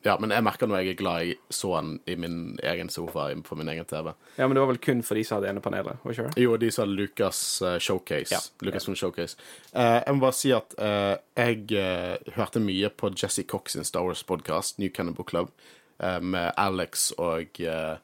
[0.00, 3.26] Ja, men jeg merker nå jeg er glad jeg så han i min egen sofa
[3.44, 4.14] på min egen TV.
[4.38, 6.00] Ja, men det var vel kun for de som hadde ene panelet?
[6.40, 8.32] Jo, de som hadde Lucas uh, Showcase.
[8.32, 8.40] Ja.
[8.64, 9.36] Lucasfilm Showcase.
[9.74, 14.08] Uh, jeg må bare si at uh, jeg hørte mye på Jesse Cox sin Star
[14.08, 15.52] Wars-podkast, New Cannibal Club,
[16.00, 17.96] med Alex og eh,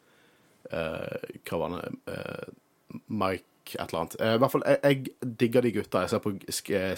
[0.69, 2.53] eh, Hva var det Eh,
[3.75, 4.17] Et eller annet.
[4.21, 6.05] Eh, I hvert fall, jeg, jeg digger de gutta.
[6.05, 6.35] Jeg ser på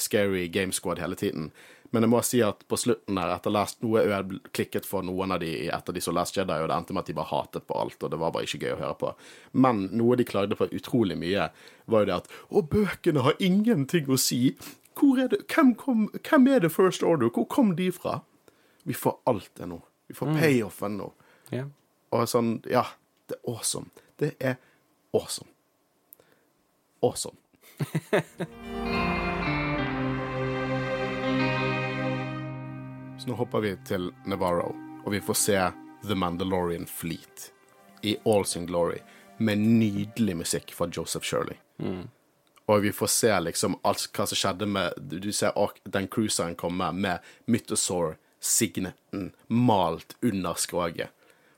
[0.04, 1.50] Scary Game Squad hele tiden.
[1.90, 5.32] Men jeg må si at på slutten her, etter last, noe jeg klikket for noen
[5.32, 7.64] av de etter de så Last Jedi, og det endte med at de bare hatet
[7.64, 9.12] på alt, og det var bare ikke gøy å høre på.
[9.64, 11.48] Men noe de klagde på utrolig mye,
[11.88, 14.42] var jo det at Å, bøkene har ingenting å si.
[14.98, 15.46] Hvor er det?
[15.48, 17.32] Hvem, kom, hvem er det First Order?
[17.32, 18.18] Hvor kom de fra?
[18.84, 19.80] Vi får alt det nå.
[20.08, 21.12] Vi får payoffen nå.
[21.52, 21.66] Ja.
[22.12, 22.84] Og sånn Ja,
[23.28, 23.88] det er awesome.
[24.20, 24.56] Det er
[25.16, 25.48] awesome.
[27.00, 27.36] Awesome.
[33.18, 35.70] Så nå hopper vi til Navarro, og vi får se
[36.06, 37.52] The Mandalorian Fleet
[38.02, 38.98] i all sin glory,
[39.38, 41.56] med nydelig musikk fra Joseph Shirley.
[42.68, 45.52] Og vi får se liksom alt hva som skjedde med Du ser
[45.84, 51.08] den cruiseren komme med Mythosaur-signeten malt under skroget.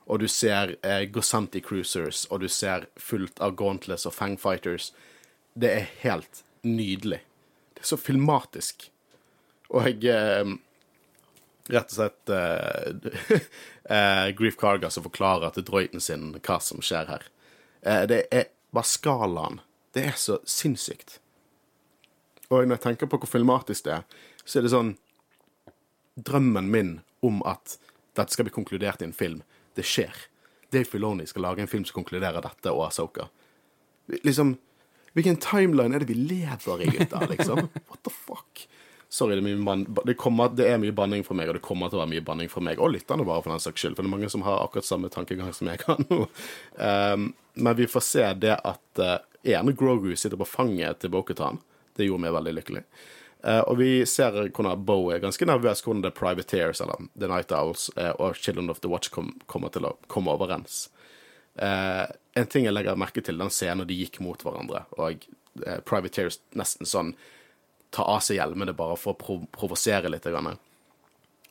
[0.05, 4.93] Og du ser eh, Gosanti Cruisers, og du ser fullt av Gauntless og Fangfighters.
[5.53, 7.21] Det er helt nydelig.
[7.73, 8.89] Det er så filmatisk.
[9.71, 10.53] Og jeg eh,
[11.71, 13.37] Rett og slett eh,
[13.95, 17.27] eh, Grief Karga som forklarer til Droiten sin hva som skjer her.
[17.85, 19.61] Eh, det er bare skalaen.
[19.93, 21.19] Det er så sinnssykt.
[22.49, 24.95] Og når jeg tenker på hvor filmatisk det er, så er det sånn
[26.21, 26.89] Drømmen min
[27.23, 27.77] om at
[28.17, 29.39] dette skal bli konkludert i en film,
[29.79, 30.11] det skjer.
[30.73, 33.29] Dave Filoni skal lage en film som konkluderer dette og Asoka.
[34.25, 34.57] Liksom
[35.17, 37.27] Hvilken timeline er det vi lever i, gutter?
[37.33, 37.67] Liksom?
[37.89, 38.67] What the fuck?
[39.11, 41.99] Sorry, det er, det, kommer, det er mye banning for meg, og det kommer til
[41.99, 42.79] å være mye banning for meg.
[42.79, 43.97] Og lytterne, bare, for den saks skyld.
[43.97, 46.19] For det er mange som har akkurat samme tankegang som jeg har nå.
[46.79, 47.25] Um,
[47.59, 51.59] men vi får se det at uh, ene Grogu sitter på fanget til Bokutan.
[51.99, 52.85] Det gjorde meg veldig lykkelig.
[53.43, 57.51] Uh, og vi ser hvordan Bo er ganske nervøs hvordan The Privateers, eller The Night
[57.51, 60.85] Owls, uh, og Children of the Watch kom, kommer til å komme overens.
[61.61, 65.25] Eh, en ting jeg legger merke til, den scenen de gikk mot hverandre, og
[65.61, 67.13] eh, Privateers nesten sånn
[67.91, 70.25] tar av seg hjelmene bare for å prov provosere litt.
[70.25, 70.57] Grann.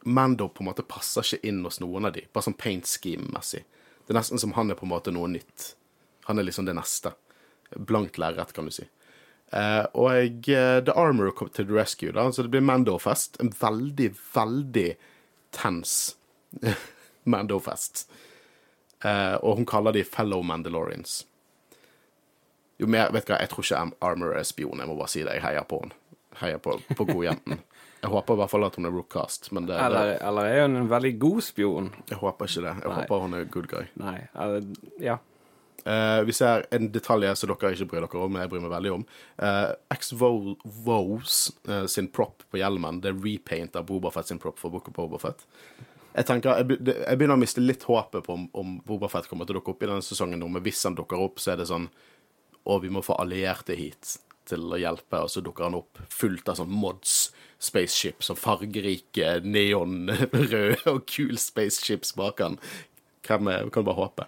[0.08, 3.62] Mando på en måte passer ikke inn hos noen av de, bare sånn paint scheme-messig.
[4.06, 5.74] Det er nesten som han er på en måte noe nytt.
[6.26, 7.12] Han er liksom det neste.
[7.76, 8.86] Blankt lerret, kan du si.
[9.50, 13.36] Uh, og eh, The Armor kom til the rescue, da, så det blir Mando-fest.
[13.42, 14.88] En veldig, veldig
[15.54, 15.94] tens
[17.30, 18.06] Mando-fest.
[19.04, 21.24] Eh, og hun kaller de fellow Mandalorians.
[22.80, 25.24] Jo mer, vet du hva, Jeg tror ikke Armor er spion, jeg må bare si
[25.24, 25.36] det.
[25.38, 25.96] Jeg heier på henne.
[26.40, 27.60] Heier på, på godjenten.
[28.00, 30.62] Jeg håper i hvert fall at hun er rookcast, men det, det, Eller, eller er
[30.62, 31.90] hun en veldig god spion?
[32.08, 32.76] jeg håper ikke det.
[32.78, 32.94] Jeg Nei.
[32.96, 33.90] håper hun er good guy.
[34.00, 34.14] Nei.
[34.32, 34.64] Eller,
[35.04, 35.18] ja.
[35.84, 38.72] Eh, vi ser en detalj som dere ikke bryr dere om, men jeg bryr meg
[38.72, 39.04] veldig om.
[39.40, 41.36] Uh, X-Vows
[41.92, 45.44] sin prop på hjelmen, det er repaint av Bobafett sin prop for Book of Bobafett.
[46.20, 49.56] Jeg tenker, jeg, begynner å miste litt håpet på om, om Boba Fett kommer til
[49.56, 51.70] å dukke opp i denne sesongen nå, men hvis han dukker opp, så er det
[51.70, 51.86] sånn
[52.68, 54.18] Å, vi må få allierte hit
[54.50, 57.30] til å hjelpe, og så dukker han opp fullt av sånn mods
[57.62, 62.58] spaceship, sånn fargerike, neonrøde og kule spaceships bak han.
[63.24, 64.26] Kan vi kan bare håpe.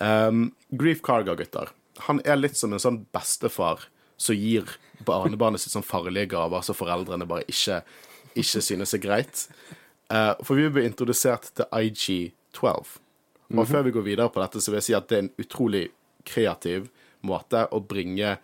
[0.00, 1.74] Um, Grief Carga, gutter.
[2.08, 3.84] Han er litt som en sånn bestefar
[4.20, 4.68] som gir
[5.04, 7.82] barnebarnet sitt sånn farlige gaver som foreldrene bare ikke,
[8.38, 9.46] ikke synes er greit.
[10.12, 12.98] Eh, for vi ble introdusert til IG12.
[13.52, 15.32] Og før vi går videre på dette, så vil jeg si at det er en
[15.42, 15.86] utrolig
[16.28, 16.86] kreativ
[17.26, 18.36] måte å bringe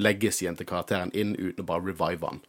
[0.00, 2.40] legacyen til karakteren inn uten å bare revive han.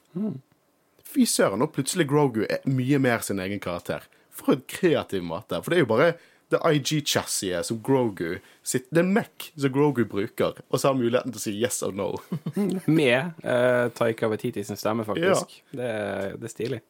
[1.12, 4.06] Fy søren, og plutselig Grogu er mye mer sin egen karakter.
[4.32, 5.60] For en kreativ måte.
[5.62, 6.12] For det er jo bare
[6.52, 11.02] det IG-chassiet som Grogu sitt, Det er Mac som Grogu bruker, og så har han
[11.04, 12.10] muligheten til å si yes or no.
[12.88, 15.62] Med uh, Taika Watiti sin stemme, faktisk.
[15.72, 16.82] Det, er- det er stilig.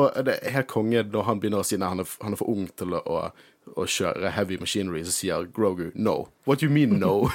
[0.00, 2.40] Og det er helt konge når han begynner å si nei, han er, han er
[2.40, 3.16] for ung til å,
[3.76, 6.28] å, kjøre heavy machinery, så sier Grogu no.
[6.48, 7.28] What do you mean no?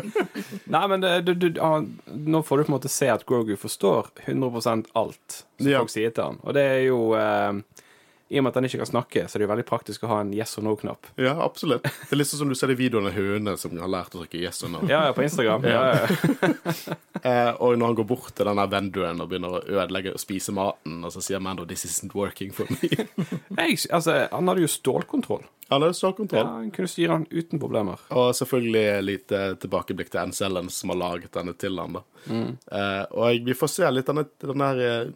[0.74, 3.54] Nei, men det, du, du, han, nå får du på en måte se at Grogu
[3.56, 5.78] forstår 100 alt som Ja.
[5.84, 6.40] folk sier til han.
[6.42, 7.62] Og det er jo eh,
[8.32, 10.10] I og med at han ikke kan snakke, så er det jo veldig praktisk å
[10.14, 11.10] ha en yes or no-knapp.
[11.20, 11.84] ja, absolutt.
[11.84, 14.22] Det er litt sånn som du ser de videoene av hønene som har lært å
[14.22, 14.80] trykke yes or no.
[14.88, 15.66] Ja, ja, på Instagram.
[15.68, 16.96] Ja, ja.
[17.22, 20.50] Eh, og når han går bort til denne venduen og begynner å ødelegge og spise
[20.50, 23.06] maten, og så sier Mando 'this isn't working for me'.
[23.60, 25.44] Jeg, altså, han hadde jo stålkontroll.
[25.70, 26.46] Han Ja, stålkontroll.
[26.46, 28.02] han kunne styre han uten problemer.
[28.10, 31.92] Og selvfølgelig litt lite tilbakeblikk til Ann som har laget denne til han.
[31.92, 32.02] da.
[32.26, 35.06] Eh, og vi får se litt av den, den der eh,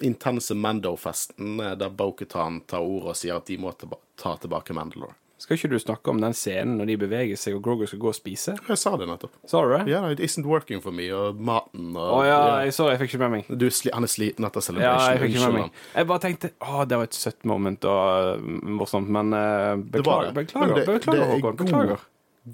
[0.00, 3.72] intense Mando-festen eh, der Boketan tar ordet og sier at de må
[4.18, 5.14] ta tilbake Mandalore.
[5.38, 8.08] Skal ikke du snakke om den scenen når de beveger seg og Grogu skal gå
[8.10, 8.56] og spise?
[8.66, 9.36] Jeg sa det nettopp.
[9.46, 9.84] Sa du det?
[9.86, 12.56] Ja, it isn't working for me, og maten og Å ja, ja.
[12.66, 13.52] jeg, sorry, jeg fikk ikke med meg.
[13.62, 15.78] Du, han er sliten etter Ja, jeg fikk ikke med meg.
[15.94, 20.02] Jeg bare tenkte å, det var et søtt moment og uh, morsomt, men uh, Det
[20.02, 20.34] var beklager, det.
[20.42, 21.42] beklager, Men det- beklager, det Håkon.
[21.42, 22.06] god- Beklager.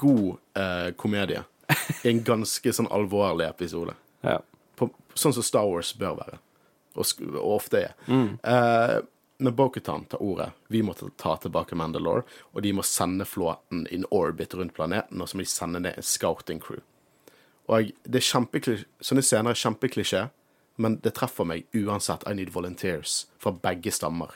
[0.05, 1.43] God eh, komedie.
[2.05, 3.97] En ganske sånn alvorlig episode.
[4.25, 4.39] Ja.
[4.77, 6.39] på, sånn som Star Wars bør være,
[6.95, 7.99] og, og ofte er.
[8.07, 8.39] Mm.
[8.43, 8.97] Eh,
[9.45, 14.07] når Bokutan tar ordet, vi må ta, tilbake Mandalore, og de må sende flåten in
[14.15, 16.81] orbit rundt planeten, og så må de sende ned en scouting crew.
[17.67, 20.27] Og det er kjempeklisjé, Sånne scener er kjempeklisjé,
[20.77, 22.27] men det treffer meg uansett.
[22.29, 24.35] I need volunteers fra begge stammer.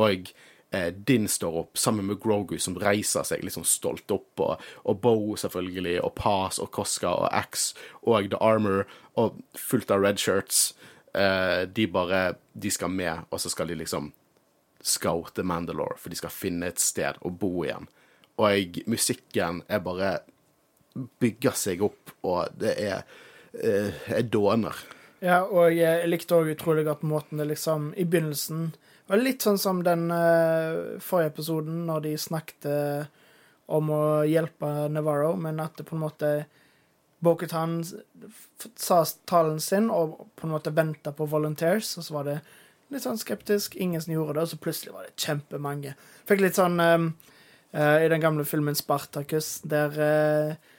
[0.00, 0.30] Og
[0.74, 5.00] eh, Din står opp sammen med Grogu, som reiser seg liksom stolt opp, og, og
[5.04, 10.18] Bo selvfølgelig, og Paz og Koska og X og The Armor, og fullt av red
[10.18, 10.72] shirts.
[11.14, 14.12] Eh, de bare De skal med, og så skal de liksom
[14.84, 17.86] scoute Mandalore, for de skal finne et sted å bo igjen.
[18.42, 20.10] Og musikken er bare
[21.22, 23.04] bygger seg opp, og det er,
[23.54, 24.76] eh, er dåner.
[25.24, 28.74] Ja, og jeg likte òg utrolig godt måten det liksom I begynnelsen
[29.06, 32.68] var litt sånn som den eh, forrige episoden, når de snakket
[33.66, 36.30] om å hjelpe Navarro, men at det på en måte
[37.24, 37.80] Bokutan
[38.76, 42.38] sa talen sin og på en måte venta på volunteers, og så var det
[42.92, 45.96] litt sånn skeptisk, ingen som gjorde det, og så plutselig var det kjempemange.
[46.28, 47.08] Fikk litt sånn um,
[47.74, 50.72] uh, i den gamle filmen Spartacus, der uh,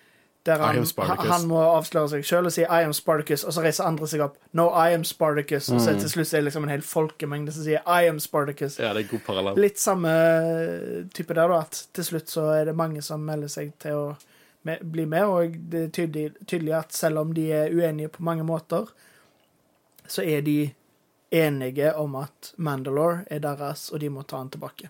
[0.45, 0.77] der han,
[1.25, 4.21] han må avsløre seg sjøl og si 'I am Spartacus', og så reiser andre seg
[4.21, 7.53] opp 'No, I am Spartacus', og så til slutt er det liksom en hel folkemengde
[7.55, 8.77] som sier 'I am Spartacus'.
[8.77, 9.57] Ja, det er god parallell.
[9.57, 10.13] Litt samme
[11.13, 14.05] type der, da, at til slutt så er det mange som melder seg til å
[14.65, 18.25] me- bli med, og det er tydelig, tydelig at selv om de er uenige på
[18.25, 18.89] mange måter,
[20.07, 20.73] så er de
[21.35, 24.89] enige om at Mandalore er deres, og de må ta han tilbake.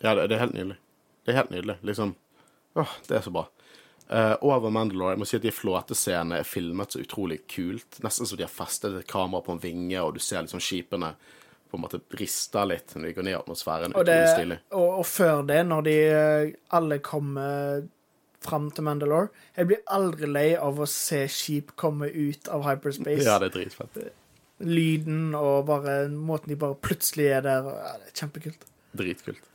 [0.00, 0.76] Ja, det, det er helt nydelig.
[1.24, 1.80] Det er helt nydelig.
[1.82, 2.14] Liksom
[2.78, 3.48] Åh, det er så bra.
[4.10, 7.98] Uh, over Mandalore, jeg må si at de flåtescenene er filmet så utrolig kult.
[8.02, 11.12] Nesten som de har festet et kamera på en vinge, og du ser liksom skipene
[11.70, 13.94] på en måte rister litt når de går ned i atmosfæren.
[13.94, 17.84] Og, det, og, og før det, når de eh, alle kommer
[18.40, 23.26] fram til Mandalore Jeg blir aldri lei av å se skip komme ut av hyperspace.
[23.26, 24.00] Ja, det er dritfett.
[24.60, 27.68] Lyden og bare måten de bare plutselig er der.
[27.68, 28.66] Ja, det er kjempekult.
[28.96, 29.46] Dritkult.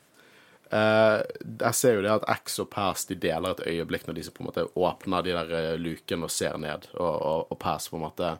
[0.65, 1.21] Uh,
[1.61, 4.41] jeg ser jo det at X og Pass de deler et øyeblikk når de på
[4.41, 7.99] en måte åpner de der eh, lukene og ser ned, og, og, og Pass på
[7.99, 8.31] en måte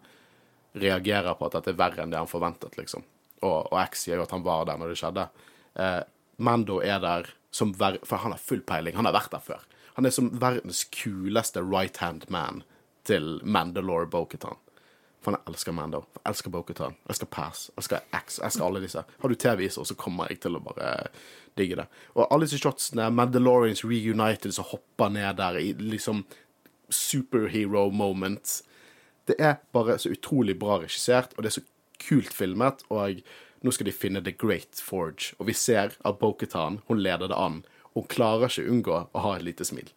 [0.76, 3.06] reagerer på at dette er verre enn det han forventet, liksom.
[3.46, 5.28] Og, og X sier jo at han var der når det skjedde.
[5.78, 6.02] Uh,
[6.42, 8.98] Mando er der som ver For han har full peiling.
[8.98, 9.62] Han har vært der før.
[9.96, 12.64] Han er som verdens kuleste right hand man
[13.08, 14.60] til Mandalore Boketan.
[15.24, 16.04] For han elsker Mando.
[16.20, 17.70] Jeg elsker Boketan, elsker Pass.
[17.80, 18.38] Elsker X.
[18.44, 19.02] Elsker alle disse.
[19.22, 21.08] Har du TV-viser, så kommer jeg til å bare
[21.58, 21.88] digge det.
[22.14, 26.26] Og alle disse shotsene, Mandalorians reunited som hopper ned der i liksom
[26.94, 28.60] superhero moment.
[29.26, 31.66] Det er bare så utrolig bra regissert, og det er så
[32.06, 32.86] kult filmet.
[32.94, 33.24] Og
[33.66, 35.34] Nå skal de finne The Great Forge.
[35.40, 37.64] Og vi ser at Boketan, hun leder det an.
[37.96, 39.88] Og hun klarer ikke unngå å ha et lite smil.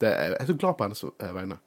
[0.00, 1.58] Det er, jeg er så glad på hennes eh, vegne.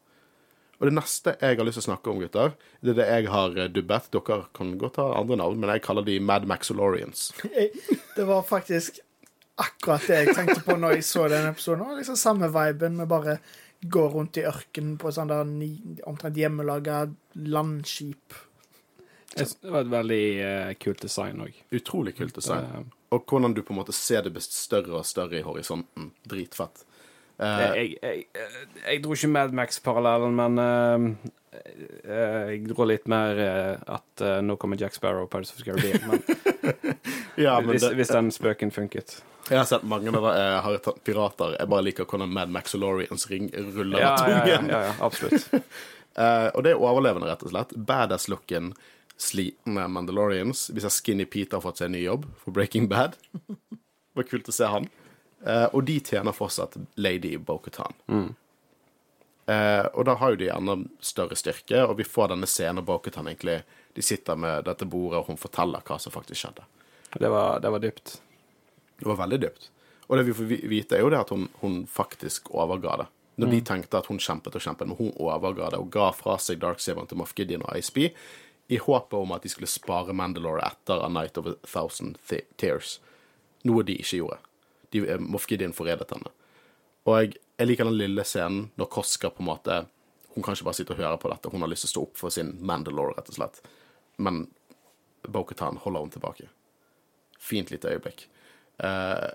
[0.80, 3.32] Og det neste jeg har lyst til å snakke om, gutter, det er det jeg
[3.34, 4.12] har eh, dubbet.
[4.14, 7.32] Dere kan godt ha andre navn, men jeg kaller de Mad Maxolorians.
[8.16, 9.02] Det var faktisk
[9.60, 11.84] akkurat det jeg tenkte på når jeg så den episoden.
[11.88, 13.40] Var liksom Samme viben med bare
[13.80, 15.72] gå rundt i ørkenen på sånn der ni,
[16.08, 17.06] omtrent hjemmelaga
[17.48, 18.36] landskip.
[19.36, 21.60] Det var et veldig uh, kult design òg.
[21.76, 22.90] Utrolig kult design.
[23.16, 26.12] Og hvordan du på en måte ser det best større og større i horisonten.
[26.30, 26.84] Dritfett.
[27.40, 31.30] Uh, Jeg, jeg, jeg, jeg dro ikke Mad Max-parallellen, men eh,
[32.04, 35.64] eh, jeg dro litt mer uh, at eh, nå kommer Jack Sparrow og Pirates of
[35.64, 36.04] Caribbean.
[36.12, 36.76] Men,
[37.46, 39.22] ja, men hvis, det, hvis den spøken funket.
[39.50, 41.56] jeg har sett mange av uh, har tatt pirater.
[41.58, 44.70] Jeg bare liker hvordan Mad Maxolorians ring ruller Ja, med ja, ja, tungen.
[44.76, 45.50] ja, ja, absolutt.
[46.20, 47.70] Eh, og det er overlevende, rett og slett.
[47.88, 48.74] Badass-looken,
[49.20, 50.70] slitne Mandalorians.
[50.70, 53.18] Vi ser Skinny Pete har fått seg en ny jobb for Breaking Bad.
[53.32, 53.80] Det
[54.20, 54.88] var kult å se han.
[55.46, 57.96] Eh, og de tjener fortsatt Lady Bokhatan.
[59.50, 63.28] Eh, og da har jo de gjerne større styrke, og vi får denne scenen Bokutan
[63.32, 63.62] egentlig
[63.98, 66.66] De sitter med dette bordet, og hun forteller hva som faktisk skjedde.
[67.20, 68.20] Det var, det var dypt.
[69.00, 69.72] Det var veldig dypt.
[70.08, 73.08] Og det vi får vite, er jo det at hun, hun faktisk overga det.
[73.40, 76.36] Når de tenkte at hun kjempet og kjempet, men hun overga det og ga fra
[76.42, 78.12] seg Darksaberen til Moff Gideon og ISB
[78.70, 82.20] i håpet om at de skulle spare Mandalore etter A Night of a Thousand
[82.62, 83.00] Tears.
[83.66, 84.38] Noe de ikke gjorde.
[84.94, 86.30] De, eh, Moff Gideon forrædet henne.
[87.10, 89.80] Og jeg, jeg liker den lille scenen når Koska på en måte
[90.36, 91.50] Hun kan ikke bare sitte og høre på dette.
[91.50, 93.58] Hun har lyst til å stå opp for sin Mandalore, rett og slett.
[94.22, 94.44] Men
[95.26, 96.46] Bokhatan holder henne tilbake.
[97.42, 98.28] Fint lite øyeblikk.
[98.86, 99.26] Eh,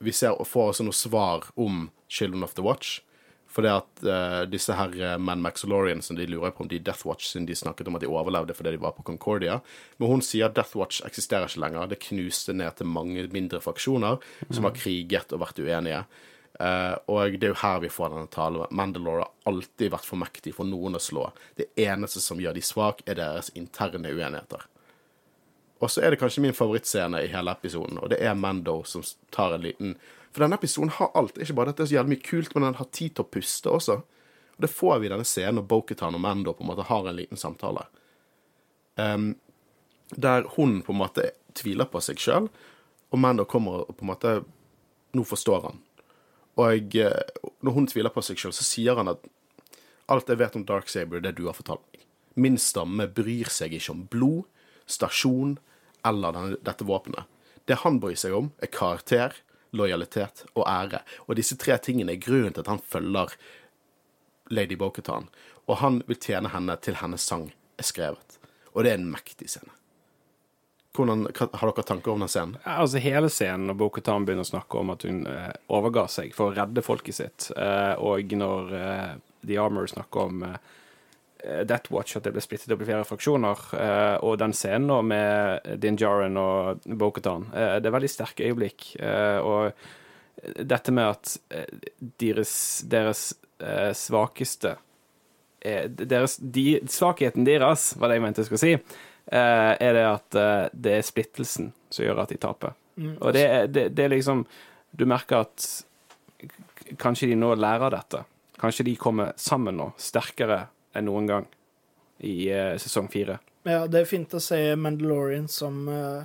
[0.00, 3.02] vi ser får også noe svar om Children of the Watch.
[3.48, 7.06] For det at uh, disse her uh, Man Maxolorians de lurer på om de Death
[7.08, 9.58] Watch, siden de snakket om at de overlevde fordi de var på Concordia.
[9.96, 11.88] Men hun sier at Death Watch eksisterer ikke lenger.
[11.88, 16.04] Det knuste ned til mange mindre fraksjoner som har kriget og vært uenige.
[16.58, 18.66] Uh, og det er jo her vi får denne talen.
[18.74, 21.28] Mandalore har alltid vært for mektig for noen å slå.
[21.56, 24.66] Det eneste som gjør de svak, er deres interne uenigheter.
[25.78, 29.04] Og så er det kanskje min favorittscene i hele episoden, og det er Mando som
[29.34, 29.94] tar en liten
[30.32, 31.38] For denne episoden har alt.
[31.40, 33.32] Ikke bare at det er så jævlig mye kult, men den har tid til å
[33.32, 33.98] puste også.
[34.58, 37.08] Og det får vi i denne scenen når Boketan og Mando på en måte har
[37.08, 37.86] en liten samtale.
[38.98, 39.36] Um,
[40.10, 42.48] der hun på en måte tviler på seg sjøl,
[43.08, 44.38] og Mando kommer og på en måte
[45.16, 45.78] Nå forstår han.
[46.60, 49.22] Og eh, når hun tviler på seg sjøl, så sier han at
[50.12, 52.02] alt jeg vet om Darksaber, er det du har fortalt meg.
[52.36, 54.44] Min stamme bryr seg ikke om blod,
[54.84, 55.56] stasjon
[56.06, 57.24] eller denne, dette våpenet.
[57.64, 59.40] Det han bryr seg om, er karakter,
[59.76, 61.02] lojalitet og ære.
[61.26, 63.34] Og disse tre tingene er grunnen til at han følger
[64.50, 65.28] Lady Boketan.
[65.68, 68.38] Og han vil tjene henne til hennes sang er skrevet.
[68.72, 69.74] Og det er en mektig scene.
[70.96, 72.56] Hvordan, har dere tanker om den scenen?
[72.64, 76.50] Altså Hele scenen når Bo-Katan begynner å snakke om at hun eh, overga seg for
[76.50, 79.12] å redde folket sitt, eh, og når eh,
[79.46, 80.56] The Armor snakker om eh,
[81.38, 84.98] Death Watch, at det ble splittet opp i flere fraksjoner, eh, og den scenen nå
[85.06, 88.88] med Din Djarin og Bo-Katan, eh, det er veldig sterke øyeblikk.
[88.98, 91.68] Eh, og dette med at eh,
[92.20, 92.54] deres,
[92.90, 93.22] deres
[93.62, 94.76] eh, svakeste
[95.60, 100.06] eh, deres, de, Svakheten deres, var det jeg mente jeg skulle si, eh, er det
[100.06, 102.74] at eh, det er splittelsen som gjør at de taper.
[102.98, 104.40] Og det, det, det er liksom
[104.90, 105.66] Du merker at
[106.98, 108.24] kanskje de nå lærer dette.
[108.58, 110.64] Kanskje de kommer sammen nå, sterkere
[110.98, 111.46] enn noen gang
[112.26, 113.38] i uh, sesong fire.
[113.68, 116.24] Ja, det er fint å se Mandalorian som uh,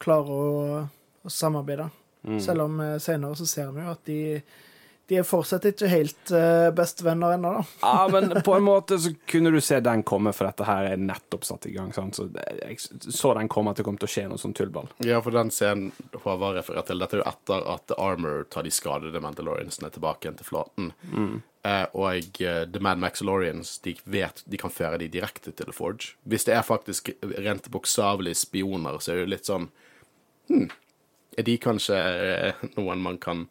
[0.00, 0.82] klarer å,
[1.22, 1.90] å samarbeide.
[2.42, 4.20] Selv om uh, senere så ser vi jo at de,
[5.08, 7.62] de er fortsatt ikke helt uh, bestevenner ennå, da.
[7.80, 11.00] Ja, men på en måte så kunne du se den komme, for dette her er
[11.00, 11.94] nettopp satt i gang.
[11.96, 12.18] Sant?
[12.18, 12.28] Så
[12.60, 14.90] jeg så den komme at det kom til å skje noe sånn tullball.
[15.04, 18.68] Ja, for den scenen Håvard refererer til, dette er jo etter at The Armor tar
[18.68, 20.92] de skadede Mandaloriansene tilbake igjen til flåten.
[21.68, 25.74] Eh, og eh, The Mad Maxolorians de vet de kan føre de direkte til The
[25.74, 26.14] Forge.
[26.28, 29.70] Hvis det er faktisk rent bokstavelig spioner, så er det jo litt sånn
[30.52, 30.68] hm,
[31.38, 33.46] Er de kanskje eh, noen man kan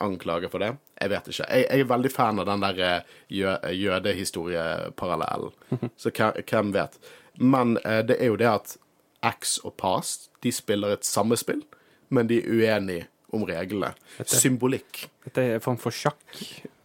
[0.00, 0.74] anklage for det?
[1.00, 1.46] Jeg vet ikke.
[1.48, 5.52] Jeg, jeg er veldig fan av den der eh, jø, jødehistorieparallellen.
[6.00, 6.98] Så hvem, vet?
[7.38, 8.76] Men eh, det er jo det at
[9.26, 11.62] X og Past de spiller et samme spill,
[12.08, 13.92] men de er uenige om reglene.
[14.26, 15.06] Symbolikk.
[15.24, 16.24] Dette er en form for sjakk.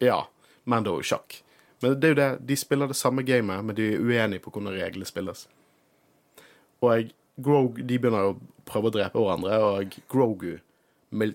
[0.04, 0.26] Ja,
[0.70, 1.40] Mando og sjakk.
[1.82, 4.54] Men det er jo det, de spiller det samme gamet, men de er uenige på
[4.54, 5.46] hvordan reglene spilles.
[6.86, 8.38] Og Grogu, de begynner å
[8.68, 10.56] prøve å drepe hverandre, og Grogu,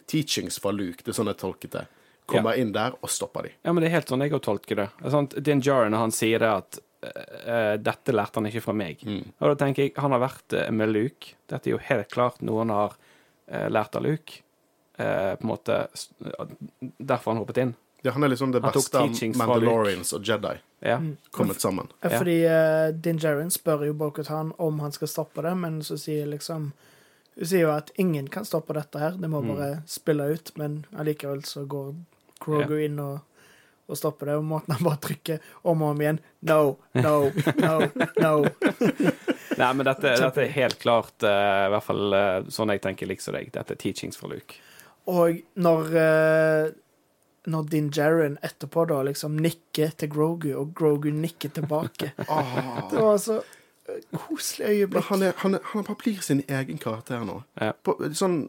[0.07, 1.87] teachings fra Luke, det er sånn jeg tolket det,
[2.31, 3.55] kommer inn der og stopper de.
[3.63, 4.89] Ja, men det er helt sånn jeg òg tolker det.
[5.01, 5.35] Det sant?
[5.49, 9.03] Din Jaren, han sier det at uh, dette lærte han ikke fra meg.
[9.07, 9.25] Mm.
[9.39, 11.35] Og da tenker jeg, han har vært eh, med Luke.
[11.51, 14.43] Dette er jo helt klart noe han har uh, lært av Luke.
[15.01, 15.89] Eh, på en måte
[16.99, 17.75] Derfor han hoppet inn.
[18.03, 21.01] Ja, han er liksom det beste av Mandalorians og Jedi Ja.
[21.31, 21.89] kommet sammen.
[22.01, 22.19] Ja, Ja.
[22.19, 26.27] Fordi uh, Din Djarin spør jo Bo-Katan om han skal stoppe det, men så sier
[26.27, 26.73] liksom
[27.39, 29.55] Hun sier jo at ingen kan stoppe dette her, det må Mm.
[29.55, 31.95] bare spille ut, men allikevel så går
[32.41, 33.21] Grogu inn og,
[33.89, 37.75] og stopper det, og måten han bare trykker om og om igjen No, no, no,
[38.19, 38.33] no.
[39.61, 43.07] Nei, men dette, dette er helt klart, uh, i hvert fall uh, sånn jeg tenker
[43.11, 43.51] liksom deg.
[43.53, 44.57] Dette er teachings for Luke.
[45.11, 46.71] Og når uh,
[47.51, 52.11] når Din Djarin etterpå da liksom nikker til Grogu, og Grogu nikker tilbake
[52.91, 53.39] Det var så
[54.13, 55.05] koselig øyeblikk.
[55.11, 57.43] han, er, han, er, han bare blir sin egen karakter nå.
[57.61, 57.73] Ja.
[57.73, 58.45] På, sånn,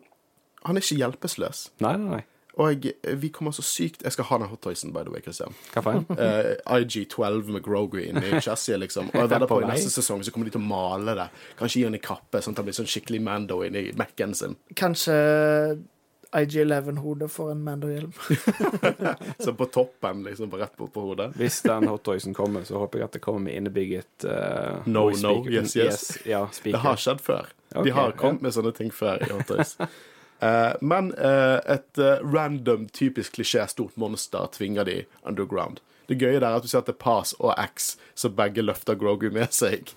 [0.66, 1.70] han er ikke hjelpeløs.
[1.84, 2.24] Nei, nei, nei.
[2.60, 5.56] Og jeg, vi kommer så sykt Jeg skal ha den hottoysen, by the way, Christian.
[5.76, 6.04] En?
[6.18, 9.08] Eh, IG12 med Grogu inni chassiset, liksom.
[9.14, 11.30] Og jeg vedder på På i neste sesong så kommer de til å male det.
[11.60, 14.58] Kanskje gi han en kappe, sånn at han blir sånn skikkelig Mando inni Mac-en sin.
[14.76, 15.16] Kanskje
[16.32, 18.12] IG11-hodet for en Mando-hjelm.
[19.40, 21.32] Så på toppen, liksom, rett bort på hodet.
[21.36, 25.34] Hvis den hottoysen kommer, så håper jeg at det kommer med innebygget uh, No, no,
[25.50, 26.06] yes, yes, yes.
[26.26, 27.52] Ja, Det har skjedd før.
[27.72, 28.48] Okay, De har kommet ja.
[28.48, 29.76] med sånne ting før i Hot Toys.
[30.42, 35.84] Eh, men uh, et uh, random, typisk klisjé stort monster tvinger de underground.
[36.10, 38.66] Det gøye der er at du ser at det er Pass og X, så begge
[38.66, 39.94] løfter Grogu med seg.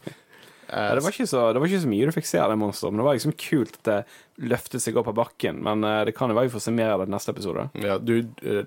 [0.68, 2.58] Ja, det, var ikke så, det var ikke så mye du fikk se av det
[2.60, 5.60] monsteret, men det var liksom kult at det løftet seg opp av bakken.
[5.64, 7.68] Men eh, det kan jo være vi får se mer av det neste episode.
[7.84, 8.64] Ja, du, eh,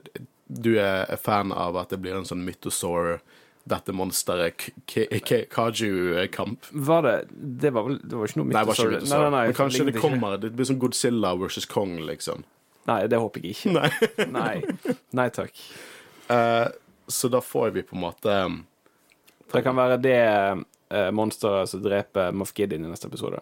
[0.48, 3.18] du er fan av at det blir en sånn mytosaur,
[3.68, 4.70] dette monsteret,
[5.52, 6.70] Kaju-kamp.
[6.72, 9.58] Var det Det var vel det var ikke noe mytosaur- Nei, Nei, nei, nei, Men
[9.58, 12.46] kanskje det kommer Det blir sånn Godzilla versus Kong, liksom.
[12.88, 13.74] Nei, det håper jeg ikke.
[13.76, 13.90] Nei.
[14.40, 15.52] Nei, nei takk.
[16.32, 16.72] Uh,
[17.12, 18.38] så da får vi på en måte
[19.52, 20.18] Det kan være det
[20.90, 23.40] eh, monsteret som dreper Moff Gideon i neste episode.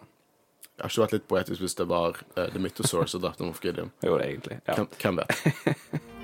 [0.76, 3.62] Det har ikke vært litt poetisk hvis det var uh, The Mythosaur som drepte Moff
[3.64, 3.90] Gideon.
[4.04, 4.60] Jo, det egentlig.
[4.68, 4.84] Ja.
[5.00, 5.30] Hvem, vet?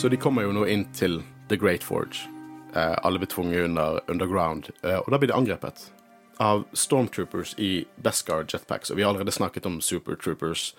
[0.00, 1.18] Så de kommer jo nå inn til
[1.50, 2.24] The Great Forge.
[2.72, 4.70] Eh, alle blir tvunget under underground.
[4.82, 5.92] Eh, og da blir de angrepet
[6.40, 8.90] av stormtroopers i Beskar jetpacks.
[8.90, 10.70] Og vi har allerede snakket om supertroopers,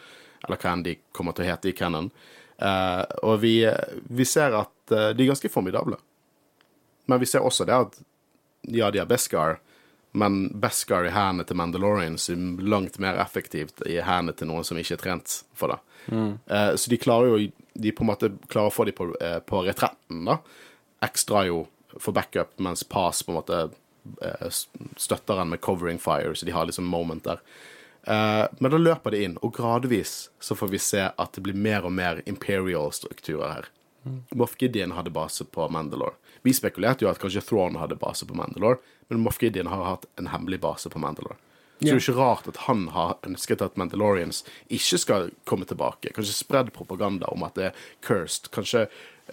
[0.47, 2.09] eller hva enn de kommer til å hete i Cannon.
[2.57, 3.55] Eh, og vi,
[4.09, 5.99] vi ser at eh, de er ganske formidable.
[7.05, 7.99] Men vi ser også det at
[8.61, 9.59] ja, de har Beskar,
[10.11, 14.79] men Beskar i hendene til Mandalorians er langt mer effektivt i hendene til noen som
[14.79, 15.79] ikke er trent for det.
[16.51, 19.39] Eh, så de klarer jo De på en måte klarer å få dem på, eh,
[19.39, 20.41] på retretten, da.
[21.27, 23.59] Drar jo for backup, mens Pass på en måte
[24.21, 24.49] eh,
[24.97, 27.39] støtter han med covering fire, så de har liksom moment der.
[28.03, 31.55] Eh, men da løper de inn, og gradvis så får vi se at det blir
[31.55, 33.71] mer og mer imperial-strukturer her.
[34.35, 36.17] Moff Gideon hadde base på Mandalore.
[36.41, 40.05] Vi spekulerte jo at kanskje Thrawn hadde base på Mandalore, men Moff Gideon har hatt
[40.19, 41.37] en hemmelig base på Mandalore.
[41.81, 45.65] Så det er jo ikke rart at han har ønsket at Mandalorians ikke skal komme
[45.65, 46.11] tilbake.
[46.13, 48.51] Kanskje spredd propaganda om at det er cursed.
[48.53, 48.83] Kanskje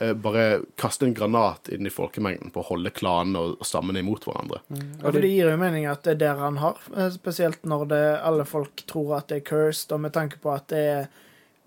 [0.01, 4.01] eh, bare kaste en granat inn i folkemengden på å holde klanene og, og stammene
[4.01, 4.63] imot hverandre.
[4.73, 4.95] Mm.
[5.03, 8.03] Og det gir jo mening at det er der han har, eh, spesielt når det,
[8.31, 11.13] alle folk tror at det er cursed, og med tanke på at det er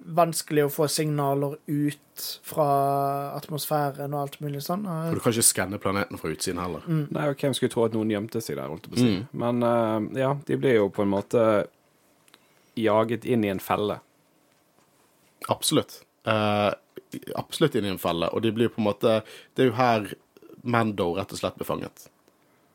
[0.02, 2.68] vanskelig å få signaler ut fra
[3.38, 4.86] atmosfæren og alt mulig sånn.
[4.86, 6.86] For du kan ikke skanne planeten fra utsiden heller.
[6.88, 9.18] Nei, og hvem skulle tro at noen gjemte seg der, holdt jeg på å si.
[9.44, 11.44] Men uh, ja, de blir jo på en måte
[12.80, 14.00] jaget inn i en felle.
[15.52, 16.02] Absolutt.
[16.28, 16.72] Uh,
[17.36, 18.30] absolutt inn i en felle.
[18.34, 19.22] Og de blir på en måte
[19.54, 20.12] Det er jo her
[20.62, 22.08] Mando rett og slett blir fanget.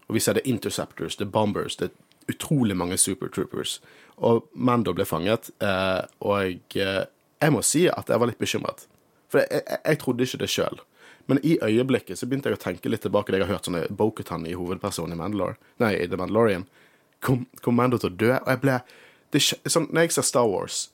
[0.06, 3.78] Og vi ser det er interceptors, det er bombers, det er utrolig mange supertroopers.
[4.26, 7.04] Og Mando ble fanget, eh, og eh,
[7.42, 8.86] jeg må si at jeg var litt bekymret.
[9.32, 10.82] For jeg, jeg, jeg trodde ikke det sjøl.
[11.26, 13.86] Men i øyeblikket så begynte jeg å tenke litt tilbake det jeg har hørt sånne
[13.90, 15.58] Bokutan i hovedpersonen i Mandalore.
[15.82, 16.68] Nei, i The Mandalorian.
[17.24, 18.30] Kom, kom Mando til å dø?
[18.36, 18.76] Og jeg ble
[19.34, 20.84] det, sånn, Når jeg ser Star Wars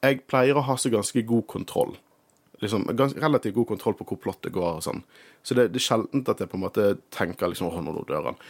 [0.00, 1.92] jeg pleier å ha så ganske god kontroll.
[2.60, 5.02] Liksom, gans, relativt god kontroll på hvor plottet går og sånn.
[5.44, 8.30] Så det, det er sjeldent at jeg på en måte tenker liksom, Å, nå dør
[8.30, 8.40] han.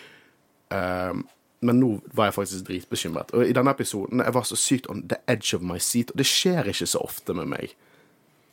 [0.77, 1.25] Ehm,
[1.61, 3.35] men nå var jeg faktisk dritbekymret.
[3.37, 6.21] Og i denne episoden jeg var så sykt on the edge of my seat, og
[6.21, 7.75] det skjer ikke så ofte med meg.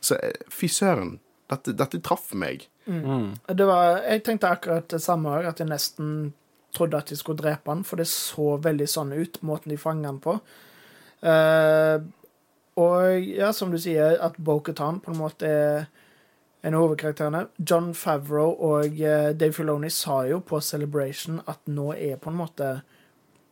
[0.03, 1.17] Så eh, fy søren,
[1.51, 2.67] dette, dette traff meg.
[2.87, 6.33] Det var, jeg tenkte akkurat det samme, at jeg nesten
[6.75, 10.11] trodde at de skulle drepe han, for det så veldig sånn ut, måten de fanget
[10.11, 10.37] han på.
[11.23, 12.03] Uh,
[12.77, 15.87] og ja, som du sier, at Bo-Katan på en måte er
[16.67, 17.47] en av hovedkarakterene.
[17.57, 22.39] John Favreau og eh, Dave Filoni sa jo på Celebration at nå er på en
[22.39, 22.69] måte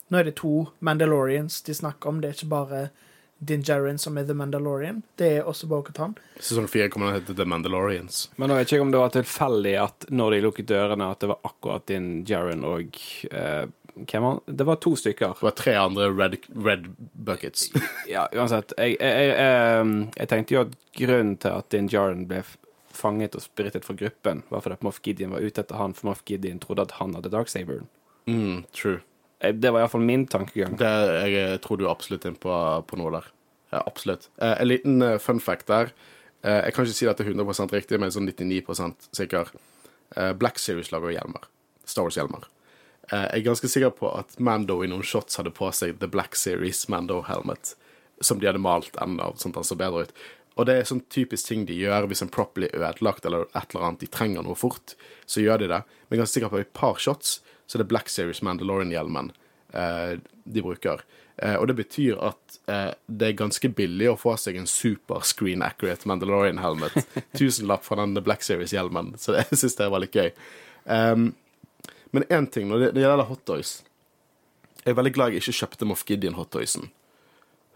[0.09, 2.81] Nå er det to Mandalorians de snakker om, det er ikke bare
[3.45, 5.01] Din Djarin, som er The Mandalorian.
[5.19, 6.13] Det er også Bo-Katan.
[6.39, 8.19] Sesong fire kommer til å hete The Mandalorians.
[8.39, 11.31] Men nå vet ikke om det var tilfeldig at når de lukket dørene, at det
[11.33, 13.01] var akkurat din Jaren og
[13.31, 15.37] eh, Hvem var Det var to stykker.
[15.39, 17.69] Det var tre andre red, red buckets.
[18.11, 18.73] Ja, uansett.
[18.77, 22.41] Jeg, jeg, jeg, jeg, jeg tenkte jo at grunnen til at din Jaren ble
[22.95, 26.23] fanget og spiritet fra gruppen, var fordi Moff Gideon var ute etter han, for Moff
[26.27, 27.87] Gideon trodde at han hadde Darksaberen.
[28.27, 28.99] Mm, true.
[29.39, 30.77] Eh, Det var iallfall min tankegang.
[30.79, 30.91] Det,
[31.31, 32.53] jeg tror du er absolutt inn på,
[32.87, 33.29] på noe der.
[33.73, 34.29] Ja, absolutt.
[34.37, 35.93] Eh, en liten eh, fun fact der.
[36.45, 38.61] Jeg kan ikke si det er 100% riktig, men sånn 99
[39.17, 39.47] sikker.
[40.37, 41.47] Black Series lager hjelmer.
[41.89, 42.43] Star Wars-hjelmer.
[43.09, 46.37] Jeg er ganske sikker på at Mando i noen shots hadde på seg The Black
[46.37, 47.71] Series Mando helmet,
[48.21, 50.13] som de hadde malt enda, sånn at han så bedre ut.
[50.53, 53.73] Og det er sånn typisk ting de gjør hvis en prop blir ødelagt eller et
[53.73, 54.93] eller annet, de trenger noe fort,
[55.25, 55.81] så gjør de det.
[55.81, 58.09] Men jeg er ganske sikker på at i et par shots så er det Black
[58.09, 59.31] Series Mandalorian-hjelmen
[59.73, 61.01] eh, de bruker.
[61.37, 65.25] Eh, og det betyr at eh, det er ganske billig å få seg en super
[65.27, 66.95] screen accurate Mandalorian helmet.
[67.39, 70.31] Tusenlapp fra den Black Series-hjelmen, så det, syns det var litt gøy.
[70.85, 71.33] Um,
[72.13, 73.71] men én ting når det, det gjelder hottoys
[74.83, 76.91] Jeg er veldig glad jeg ikke kjøpte Moff Gideon hottoysen.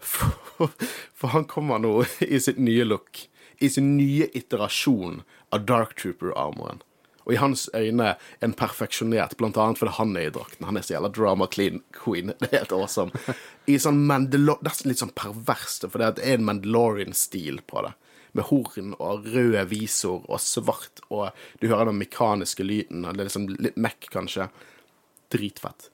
[0.00, 0.70] For,
[1.16, 1.90] for han kommer nå
[2.24, 3.18] i sitt nye look,
[3.60, 5.22] i sin nye iterasjon
[5.52, 6.80] av Dark Trooper-armoren.
[7.30, 10.66] Og i hans øyne en perfeksjonert, blant annet fordi han er i drakten.
[10.66, 12.32] Han er så jævla drama clean queen.
[12.40, 13.12] Det er helt awesome.
[13.70, 14.58] I sånn Mandalor...
[14.66, 17.92] Nesten litt sånn perverst, for det er en Mandalorian-stil på det.
[18.34, 21.30] Med horn og røde visor og svart, og
[21.62, 24.48] du hører den mekaniske lyden, og det er liksom litt Mac, kanskje.
[25.30, 25.92] Dritfett.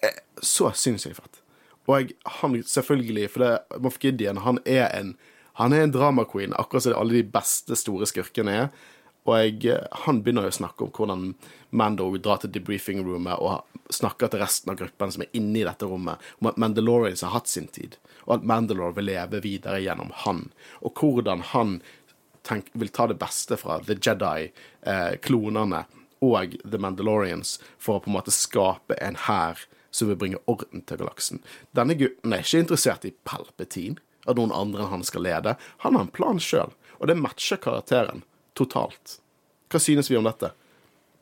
[0.00, 1.42] Eh, Så sinnssykt fett.
[1.84, 5.12] Og han selvfølgelig, for det, Moff Gideon, han er en
[5.60, 8.68] han er en drama queen, akkurat som alle de beste store skurkene er.
[9.28, 11.24] Og jeg, han begynner jo å snakke om hvordan
[11.76, 15.86] Mando drar til debriefing-rommet og snakker til resten av gruppen som er inne i dette
[15.86, 20.12] rommet, om at Mandalorians har hatt sin tid, og at Mandalore vil leve videre gjennom
[20.24, 20.46] han.
[20.80, 21.78] Og hvordan han
[22.46, 24.50] tenk, vil ta det beste fra The Jedi,
[24.88, 25.84] eh, klonene
[26.24, 30.84] og The Mandalorians for å på en måte skape en hær som vil bringe orden
[30.86, 31.42] til galaksen.
[31.74, 33.98] Denne gutten er ikke interessert i Palpatine,
[34.28, 35.56] at noen andre enn han skal lede.
[35.84, 38.22] Han har en plan sjøl, og det matcher karakteren
[38.60, 39.18] totalt.
[39.70, 40.52] Hva synes vi om dette?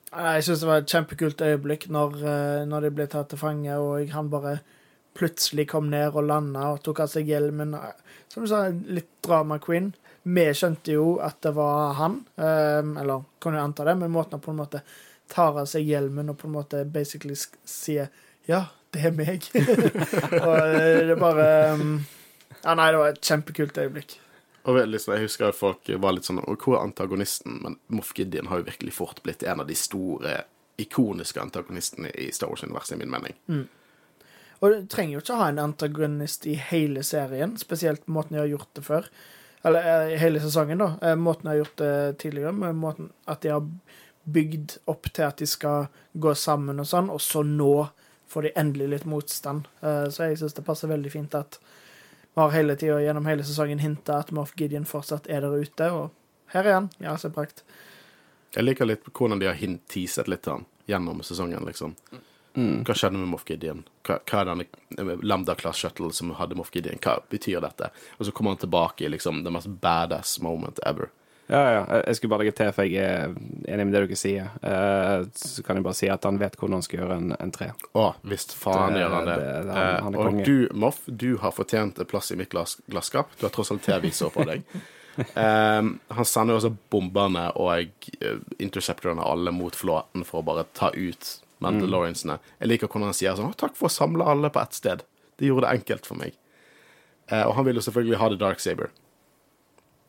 [0.09, 3.75] Jeg synes det var et kjempekult øyeblikk når, eh, når de ble tatt til fange,
[3.77, 4.59] og han bare
[5.19, 7.75] plutselig kom ned og landa og tok av seg hjelmen.
[8.33, 9.93] Som du sa, litt drama queen.
[10.29, 14.39] Vi skjønte jo at det var han, eh, eller kan jo anta det, men måten
[14.39, 14.83] han på en måte
[15.29, 18.09] tar av seg hjelmen og på en måte basically sier
[18.49, 19.51] 'ja, det er meg'.
[20.47, 21.49] og eh, det er bare
[22.65, 24.19] Ja, nei, det var et kjempekult øyeblikk.
[24.69, 27.59] Og liksom, Jeg husker at folk var litt sånn hvor er antagonisten?
[27.65, 30.43] Men Moff Gideon har jo virkelig fort blitt en av de store,
[30.79, 33.35] ikoniske antagonistene i Star Wars-universet, i min mening.
[34.61, 38.51] Og du trenger jo ikke ha en antagonist i hele serien, spesielt måten de har
[38.53, 39.09] gjort det før.
[39.67, 40.91] Eller eh, i hele sesongen, da.
[41.03, 43.65] Eh, Måten de har gjort det tidligere, med måten at de har
[44.29, 47.89] bygd opp til at de skal gå sammen og sånn, og så nå
[48.29, 49.67] får de endelig litt motstand.
[49.83, 51.59] Eh, Så jeg syns det passer veldig fint at
[52.39, 55.91] vi har hele tida gjennom hele sesongen hinta at Moff Gideon fortsatt er der ute,
[55.91, 56.85] og her er han.
[57.03, 57.65] Ja, så prakt.
[58.55, 61.97] Jeg liker litt hvordan de har hintiset teaset litt til han gjennom sesongen, liksom.
[62.55, 63.83] Hva skjedde med Moff Gideon?
[64.07, 67.03] Hva, hva er denne eh, Lambda Class Shuttle som hadde Moff Gideon?
[67.03, 67.91] Hva betyr dette?
[68.19, 71.11] Og så kommer han tilbake i liksom the mest badass moment ever.
[71.49, 72.03] Ja, ja.
[72.07, 73.31] Jeg skulle bare legge til, for jeg er
[73.73, 74.51] enig med det dere sier.
[74.63, 77.51] Eh, Så kan jeg bare si at han vet hvordan han skal gjøre en, en
[77.55, 77.71] tre.
[77.97, 79.37] Å, visst faen Det- gjør han det.
[79.39, 80.45] det- det- han- han Eh, og konge.
[80.45, 83.29] du, Moff, du har fortjent en plass i mitt glass, glasskap.
[83.41, 84.63] Du har tross alt TV-viser på deg.
[85.35, 87.89] Um, han sender jo også bomberne og
[88.23, 92.39] uh, interceptorene alle mot flåten for å bare ta ut Mandaloriansene.
[92.61, 95.01] Jeg liker hvordan han sier sånn 'Takk for å samle alle på ett sted'.
[95.39, 96.35] Det gjorde det enkelt for meg.
[97.33, 98.91] Eh, og han vil jo selvfølgelig ha The Dark Saber.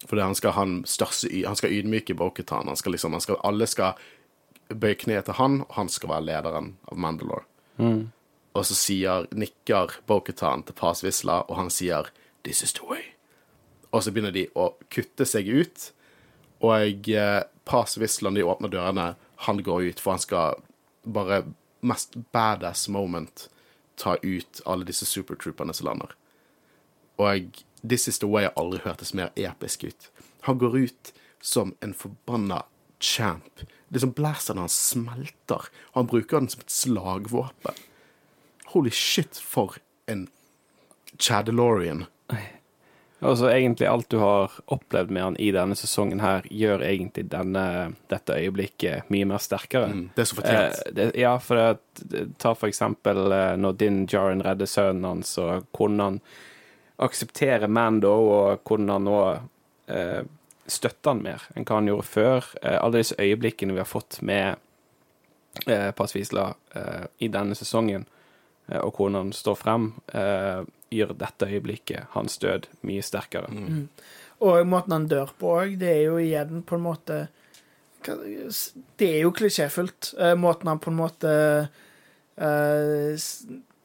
[0.07, 2.15] Fordi han skal, ha den største, han skal ydmyke
[2.75, 3.99] skal liksom, han skal, alle skal
[4.69, 7.45] bøye kne til han, og han skal være lederen av Mandalore.
[8.55, 12.11] Og så sier, nikker Bo-Katan til Paz Vizsla, og han sier
[12.43, 13.13] 'This is the way'.
[13.91, 15.91] Og så begynner de å kutte seg ut.
[16.61, 20.63] Og eh, Paz Vizsla, de åpner dørene, han går ut, for han skal
[21.03, 21.43] bare
[21.81, 23.49] mest badass moment
[23.95, 26.15] ta ut alle disse supertrooperne som lander.
[27.19, 30.09] Og This Is The Way har aldri hørtes mer episk ut.
[30.47, 32.63] Han går ut som en forbanna
[32.99, 33.63] champ.
[33.89, 37.85] Liksom blasteren hans smelter, han bruker den som et slagvåpen.
[38.65, 40.27] Holy shit, for en
[41.17, 42.05] Chadelorian.
[43.19, 47.63] Altså egentlig alt du har opplevd med han i denne sesongen her, gjør egentlig denne,
[48.07, 49.89] dette øyeblikket mye mer sterkere.
[49.91, 50.77] Mm, det er så fortjent.
[50.85, 55.33] Eh, det, ja, for det, ta for eksempel eh, når din Jaren redder sønnen hans,
[55.41, 56.21] og han
[56.99, 59.19] akseptere Mando, og hvordan han nå
[59.87, 60.21] eh,
[60.69, 62.49] støtter han mer enn hva han gjorde før.
[62.61, 64.55] Eh, alle disse øyeblikkene vi har fått med
[65.65, 68.05] eh, Pasvisla eh, i denne sesongen,
[68.67, 70.61] eh, og hvordan han står frem, eh,
[70.93, 73.49] gjør dette øyeblikket, hans død, mye sterkere.
[74.39, 77.27] Og måten han dør på òg, det er jo igjen på en måte
[77.99, 80.13] Det er jo klisjéfullt.
[80.15, 81.31] Eh, Måten han på en måte
[82.39, 83.17] eh,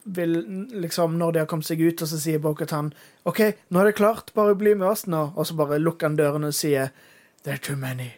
[0.05, 0.35] vil
[0.69, 2.91] liksom Når de har kommet seg ut, og så sier Bokhatan
[3.25, 3.41] OK,
[3.73, 5.31] nå er det klart, bare bli med oss nå.
[5.35, 6.91] Og så bare lukker han døren og sier
[7.43, 8.11] There are too many.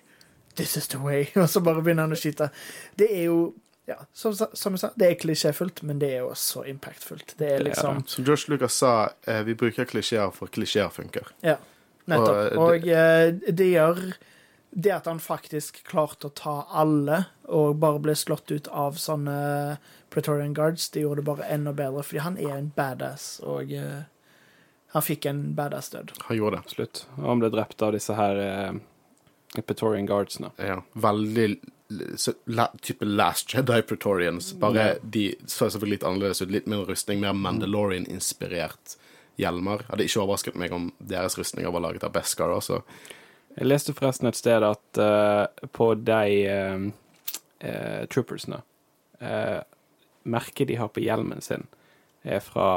[0.56, 1.28] This is the way.
[1.36, 2.48] Og så bare begynner han å skyte.
[2.96, 3.54] Det er jo
[3.88, 7.36] ja, som, som jeg sa, det er klisjéfullt, men det er jo så impactfullt.
[7.38, 10.90] Det er Det er liksom Som Josh Lucas sa, eh, vi bruker klisjeer for klisjeer
[10.92, 11.30] funker.
[11.44, 11.56] Ja,
[12.06, 12.58] nettopp.
[12.58, 14.02] Og, Og, eh, det gjør
[14.78, 19.38] det at han faktisk klarte å ta alle, og bare ble slått ut av sånne
[20.14, 24.04] Praetorian Guards, det gjorde det bare enda bedre, fordi han er en badass, og uh,
[24.94, 26.14] han fikk en badass død.
[26.28, 26.62] Han gjorde det.
[26.68, 27.02] absolutt.
[27.18, 28.78] Og han ble drept av disse her uh,
[29.64, 30.54] Pretorian Guardsene.
[30.62, 31.50] Ja, veldig
[32.22, 34.54] så, la, type Last Jedi Pretorians.
[34.62, 36.54] Bare de så selvfølgelig litt annerledes ut.
[36.54, 39.00] Litt mindre rustning, mer Mandalorian-inspirert
[39.42, 39.88] hjelmer.
[39.90, 42.54] Hadde ikke overrasket meg om deres rustninger var laget av Beskar.
[42.54, 42.84] Altså.
[43.58, 48.60] Jeg leste forresten et sted at uh, på de uh, troopersene
[49.22, 49.62] uh,
[50.28, 51.64] Merket de har på hjelmen sin,
[52.28, 52.68] er fra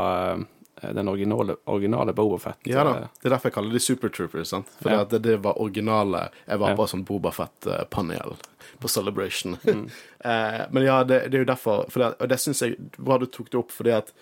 [0.80, 2.60] den originale, originale Bobafett.
[2.70, 4.48] Ja da, Det er derfor jeg kaller de Super Troopers.
[4.48, 4.68] sant?
[4.80, 5.00] For Ja.
[5.04, 6.76] det, det var originale Jeg var Ja.
[6.78, 8.36] på sånn Bobafett-panel
[8.80, 9.58] på Celebration.
[10.24, 13.18] eh, men ja, det, det er jo derfor for det, Og det syns jeg bra
[13.18, 14.14] du tok det opp, fordi at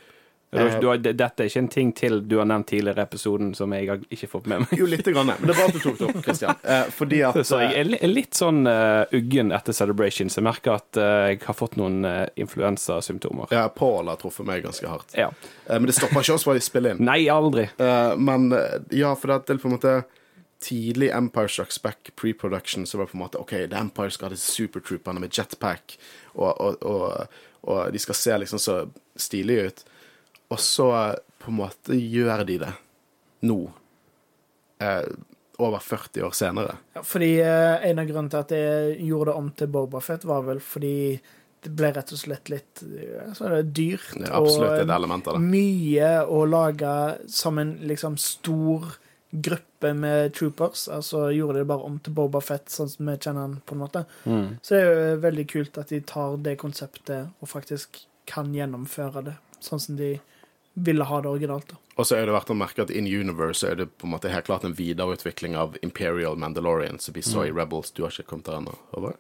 [0.50, 3.02] Du, har- du, har- det- dette er ikke en ting til du har nevnt tidligere
[3.02, 4.70] i episoden som jeg har ikke fått med meg.
[4.80, 6.54] Jo, lite grann, men det er bra at du tok det opp, Christian.
[6.64, 10.38] Eh, fordi at Så jeg er er litt sånn uh, uggen etter Celebrations.
[10.40, 13.46] Jeg merker at uh, jeg har fått noen uh, influensasymptomer.
[13.52, 15.12] ja, Paul har truffet meg ganske hardt.
[15.18, 15.28] Ja.
[15.66, 17.04] Eh, men det stopper ikke oss fra å spille inn.
[17.04, 17.68] Nei, aldri.
[17.76, 19.98] Eh, men eh, ja, for det er på en måte
[20.64, 24.28] tidlig Empire Strikes Back pre-production, så var det på en måte OK, The Empire skal
[24.30, 25.98] ha disse supertrooperne med jetpack,
[26.34, 27.38] og, og, og,
[27.68, 28.78] og de skal se liksom så
[29.18, 29.84] stilige ut.
[30.48, 32.74] Og så eh, på en måte gjør de det
[33.48, 33.58] nå.
[34.78, 35.02] Eh,
[35.58, 36.76] over 40 år senere.
[36.94, 40.46] Ja, fordi eh, en av grunnene til at jeg gjorde det om til Bobafett, var
[40.46, 41.18] vel fordi
[41.58, 44.12] det ble rett og slett litt altså, er det dyrt.
[44.14, 45.48] Det er absolutt og, et element av det.
[45.50, 46.92] Mye å lage
[47.34, 48.86] som en liksom stor
[49.28, 50.86] gruppe med troopers.
[50.94, 53.82] Altså gjorde det bare om til Boba Fett, sånn som vi kjenner han, på en
[53.82, 54.04] måte.
[54.22, 59.26] Så det er jo veldig kult at de tar det konseptet og faktisk kan gjennomføre
[59.26, 60.14] det sånn som de
[60.84, 61.68] ville ha det originalt.
[61.68, 61.76] da.
[61.98, 64.30] Og så er det verdt å merke at in universe er det på en måte
[64.30, 67.90] helt klart en videreutvikling av Imperial Mandalorian som vi så i Rebels.
[67.90, 69.16] Du har ikke kommet der ennå, over?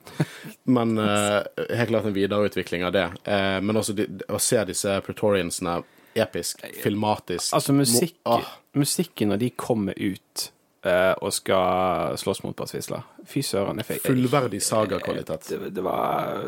[0.70, 1.42] Men uh,
[1.80, 3.06] helt klart en videreutvikling av det.
[3.26, 5.80] Uh, men også de, å se disse Pretoriansene
[6.18, 10.46] episk, filmatisk Altså, musikk, må, ah, musikken når de kommer ut
[10.86, 13.82] uh, og skal slåss mot Basvisla Fy søren.
[13.82, 15.50] jeg fikk- Fullverdig sagakvalitet.
[15.50, 16.46] Det, det var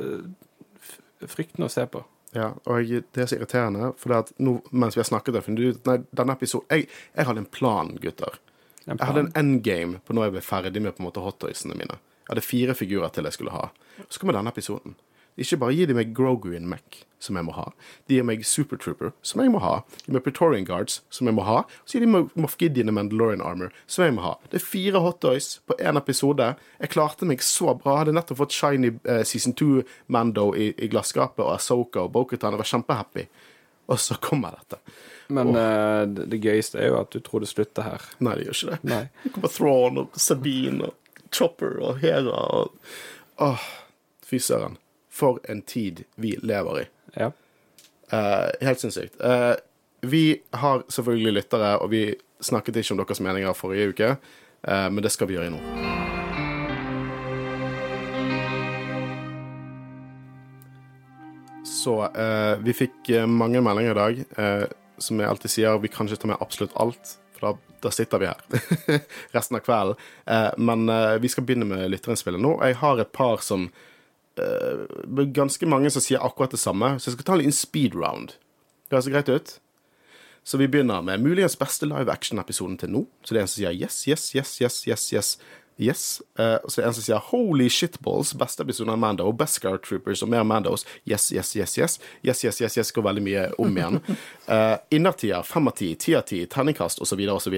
[1.18, 2.06] frykten fryktende å se på.
[2.36, 5.34] Ja, og jeg, det er så irriterende, for det at nå, mens vi har snakket,
[5.34, 8.36] jeg funnet ut Nei, denne episoden jeg, jeg hadde en plan, gutter.
[8.86, 9.44] En Jeg hadde en plan.
[9.44, 11.98] endgame på når jeg ble ferdig med på en måte hottoysene mine.
[12.22, 13.64] Jeg hadde fire figurer til jeg skulle ha.
[14.08, 14.94] Så kommer denne episoden.
[15.38, 17.66] Ikke bare gir de meg Grogu in Mech, som jeg må ha.
[18.08, 19.80] De gir meg Super Trooper, som jeg må ha.
[20.00, 21.60] De gir meg Pretorian Guards, som jeg må ha.
[21.64, 24.34] Og Så gir de meg Moff Gideon og Mandalorian Armor, som jeg må ha.
[24.50, 26.54] Det er fire hot hottoys på én episode.
[26.80, 27.94] Jeg klarte meg så bra.
[27.98, 32.56] Jeg hadde nettopp fått Shiny eh, Season 2-Mando i, i glasskapet, og Asoka og Bokutan.
[32.56, 33.26] Jeg var kjempehappy.
[33.90, 34.78] Og så kommer dette.
[35.34, 38.04] Men det, det gøyeste er jo at du tror det slutter her.
[38.22, 38.90] Nei, det gjør ikke det.
[38.90, 39.02] Nei.
[39.24, 42.76] Det kommer Thrawn og Sabine og Chopper og Hera og
[43.40, 43.66] Åh,
[44.26, 44.74] fy søren.
[45.20, 46.84] For en tid vi lever i.
[47.20, 47.32] Ja.
[48.12, 49.20] Uh, helt sinnssykt.
[49.20, 49.54] Uh,
[50.00, 54.08] vi har selvfølgelig lyttere, og vi snakket ikke om deres meninger forrige uke,
[54.64, 55.60] uh, men det skal vi gjøre nå.
[61.70, 61.92] Så
[62.60, 64.72] vi fikk mange meldinger i dag.
[65.00, 68.20] Som jeg alltid sier, vi kan ikke ta med absolutt alt, for da, da sitter
[68.20, 68.42] vi her
[69.36, 70.02] resten av kvelden.
[70.26, 70.90] Eh, men
[71.22, 72.58] vi skal begynne med lytterinnspillet nå.
[72.66, 73.70] Jeg har et par som
[74.40, 77.96] eh, Ganske mange som sier akkurat det samme, så jeg skal ta en liten speed
[77.98, 78.36] round.
[78.88, 79.56] Det høres greit ut?
[80.42, 83.06] Så vi begynner med muligens beste live action-episoden til nå.
[83.22, 85.34] Så det er en som sier yes, yes, yes, yes, yes, yes.
[85.80, 86.20] Yes.
[86.38, 89.24] Uh, og så er det en som sier holy shitballs, beste episode av Mando.
[89.32, 90.84] Beskar Troopers og mer Mandos.
[91.08, 91.96] Yes, yes, yes, yes.
[92.20, 94.00] Yes, yes, yes, yes går veldig mye om igjen.
[94.50, 97.20] Uh, Innertier, fem av ti, ti av ti, terningkast osv.
[97.30, 97.54] osv.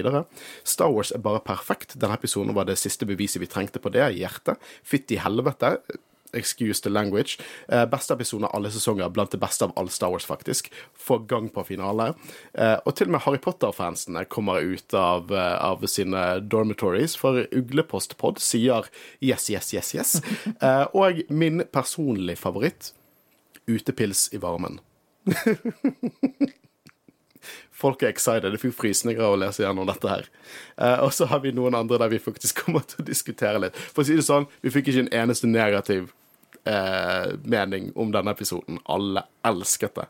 [0.61, 1.95] Star Wars er bare perfekt.
[1.97, 4.11] Denne episoden var det siste beviset vi trengte på det.
[4.13, 4.61] Hjertet.
[4.85, 5.79] Fytti helvete.
[6.33, 7.37] Excuse the language.
[7.67, 10.71] Eh, beste episode av alle sesonger, blant det beste av all Star Wars, faktisk.
[10.97, 12.13] Får gang på finale.
[12.53, 17.45] Eh, og til og med Harry Potter-fansene kommer ut av, eh, av sine dormitories, for
[17.51, 18.89] Uglepostpod sier
[19.21, 20.21] yes, yes, yes, yes.
[20.63, 22.93] Eh, og min personlige favoritt,
[23.67, 24.79] utepils i varmen.
[27.83, 28.53] Folk er excited.
[28.53, 30.27] Jeg fikk frysninger av å lese gjennom dette her.
[30.77, 33.79] Eh, og så har vi noen andre der vi faktisk kommer til å diskutere litt.
[33.91, 36.13] For å si det sånn, vi fikk ikke en eneste negativ
[36.69, 38.79] eh, mening om denne episoden.
[38.85, 40.07] Alle elsket det.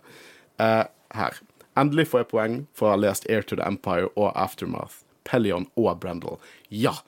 [0.64, 0.84] Eh,
[1.18, 1.40] her.
[1.80, 5.02] Endelig får jeg poeng for å ha lest Air to the Empire og Aftermath.
[5.26, 6.38] Pelion og Brendel.
[6.70, 7.00] Ja!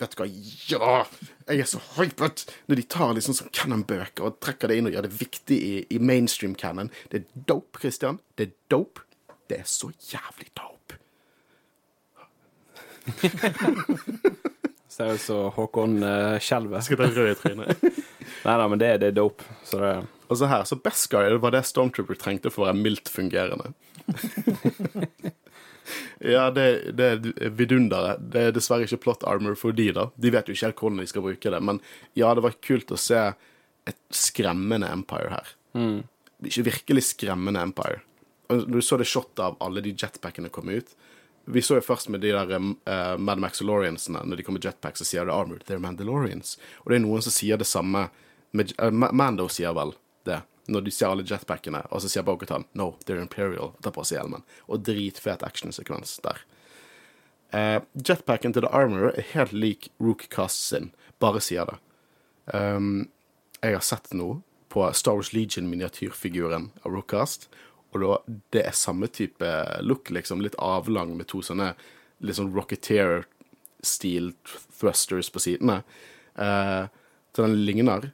[0.00, 0.28] Vet du hva,
[0.70, 1.04] ja!
[1.50, 4.94] Jeg er så hypet når de tar liksom sånn canon-bøker og trekker det inn og
[4.96, 6.92] gjør det viktig i, i mainstream canon.
[7.12, 8.20] Det er dope, Christian.
[8.38, 9.04] Det er dope.
[9.50, 10.68] Det er så jævlig dope.
[15.00, 16.82] Ser ut som Håkon uh, skjelver.
[16.84, 17.84] Skal ta rød i trynet.
[18.44, 19.46] Nei da, men det, det er dope.
[19.64, 19.92] Så det
[20.28, 23.08] Og så her, så Best Guy det var det Stormtrooper trengte for å være mildt
[23.08, 23.70] fungerende.
[26.34, 26.66] ja, det,
[27.00, 28.20] det er vidunderet.
[28.20, 30.10] Det er dessverre ikke plot armor for de, da.
[30.20, 31.62] De vet jo ikke helt hvordan de skal bruke det.
[31.70, 31.80] Men
[32.12, 33.24] ja, det var kult å se
[33.88, 35.56] et skremmende Empire her.
[36.44, 38.02] Ikke virkelig skremmende Empire.
[38.52, 40.92] Og Du så det shotet av alle de jetpackene komme ut.
[41.52, 44.98] Vi så jo først med de der uh, Mad Maxiloriansene, når de kommer med jetpack,
[44.98, 45.64] så sier det armored.
[45.66, 46.56] They're Mandalorians.
[46.84, 48.08] Og det er noen som sier det samme
[48.56, 49.94] med, uh, Mando sier vel
[50.28, 50.40] det,
[50.70, 54.20] når de ser alle jetpackene, og så sier Bogotan no, they're Imperial, tar på seg
[54.20, 54.46] hjelmen.
[54.68, 56.42] Og dritfet actionsekvens der.
[57.50, 60.92] Uh, jetpacken til The Armorer er helt lik Rook Cast sin,
[61.22, 61.80] bare sier det.
[62.54, 63.08] Um,
[63.60, 64.40] jeg har sett noe
[64.70, 67.48] på Star Wars Legion-miniatyrfiguren av Rookcast,
[67.94, 69.50] og da, det er samme type
[69.82, 70.42] look, liksom.
[70.44, 71.72] Litt avlang med to sånne
[72.20, 74.32] litt sånn Rocketeer-stil
[74.78, 75.80] thrusters på sidene.
[76.34, 76.84] Eh,
[77.34, 78.10] så den ligner,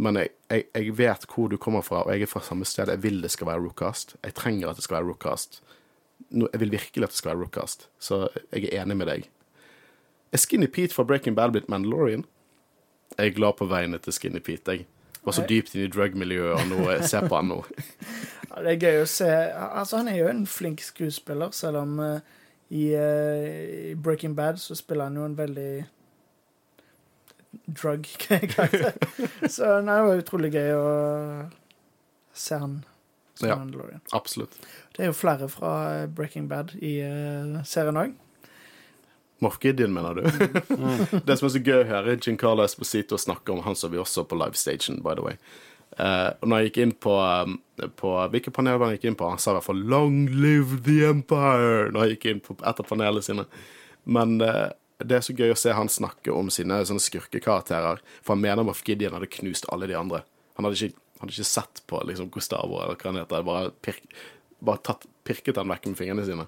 [0.00, 2.92] men jeg, jeg, jeg, vet hvor du kommer fra, og jeg er fra samme sted.
[2.92, 4.16] Jeg vil det skal være Rookcast.
[4.24, 5.60] Jeg trenger at det skal være Rookcast.
[6.30, 9.28] Jeg vil virkelig at det skal være Rookcast, så jeg er enig med deg.
[10.30, 12.22] Er Skinny Pete fra Breaking Bad blitt Mandalorian?
[13.16, 14.86] Jeg er glad på vegne til Skinny Pete, jeg.
[15.24, 17.62] Var så dypt inn i drug-miljøet, og nå ser på han nå.
[18.50, 19.26] Ja, det er gøy å se.
[19.30, 22.16] Altså, han er jo en flink skuespiller, selv om uh,
[22.66, 25.84] i, uh, i, Breaking Bad så spiller han jo en veldig
[27.78, 28.96] drug-karakter.
[29.54, 30.88] så nei, det var utrolig gøy å
[32.34, 32.80] se han
[33.38, 33.56] som Ja.
[33.56, 34.02] Mandalorian.
[34.12, 34.58] Absolutt.
[34.96, 38.18] Det er jo flere fra eh, Breaking Bad i uh, serien òg.
[39.40, 40.22] Moff Gideon, mener du?
[41.26, 44.26] det som er så gøy å høre Giancarlo Esposito snakke om, han så vi også
[44.28, 45.40] på livestagen, by the way.
[45.98, 47.56] Uh, og når jeg gikk inn på, um,
[47.98, 49.26] på Hvilket panel var han gikk inn på?
[49.26, 52.82] Han sa i hvert fall 'Long live the Empire' når jeg gikk inn på et
[52.84, 53.46] av panelene sine.
[54.06, 54.70] Men uh,
[55.02, 58.02] det er så gøy å se han snakke om sine sånne skurkekarakterer.
[58.22, 60.22] For han mener Moff Gideon hadde knust alle de andre.
[60.56, 63.46] Han hadde ikke, hadde ikke sett på liksom, Gustavo eller hva han heter.
[63.46, 64.04] Bare, pirk,
[64.60, 66.46] bare tatt, pirket han vekk med fingrene sine.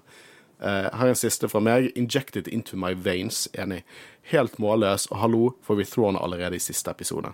[0.63, 1.91] Uh, her er en siste fra meg.
[1.95, 3.47] 'Injected into my veins'.
[3.53, 3.83] Enig.
[4.31, 5.07] Helt målløs.
[5.11, 7.33] Og hallo, får vi throne allerede i siste episode.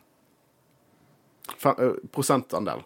[1.57, 2.81] Fem, uh, prosentandel.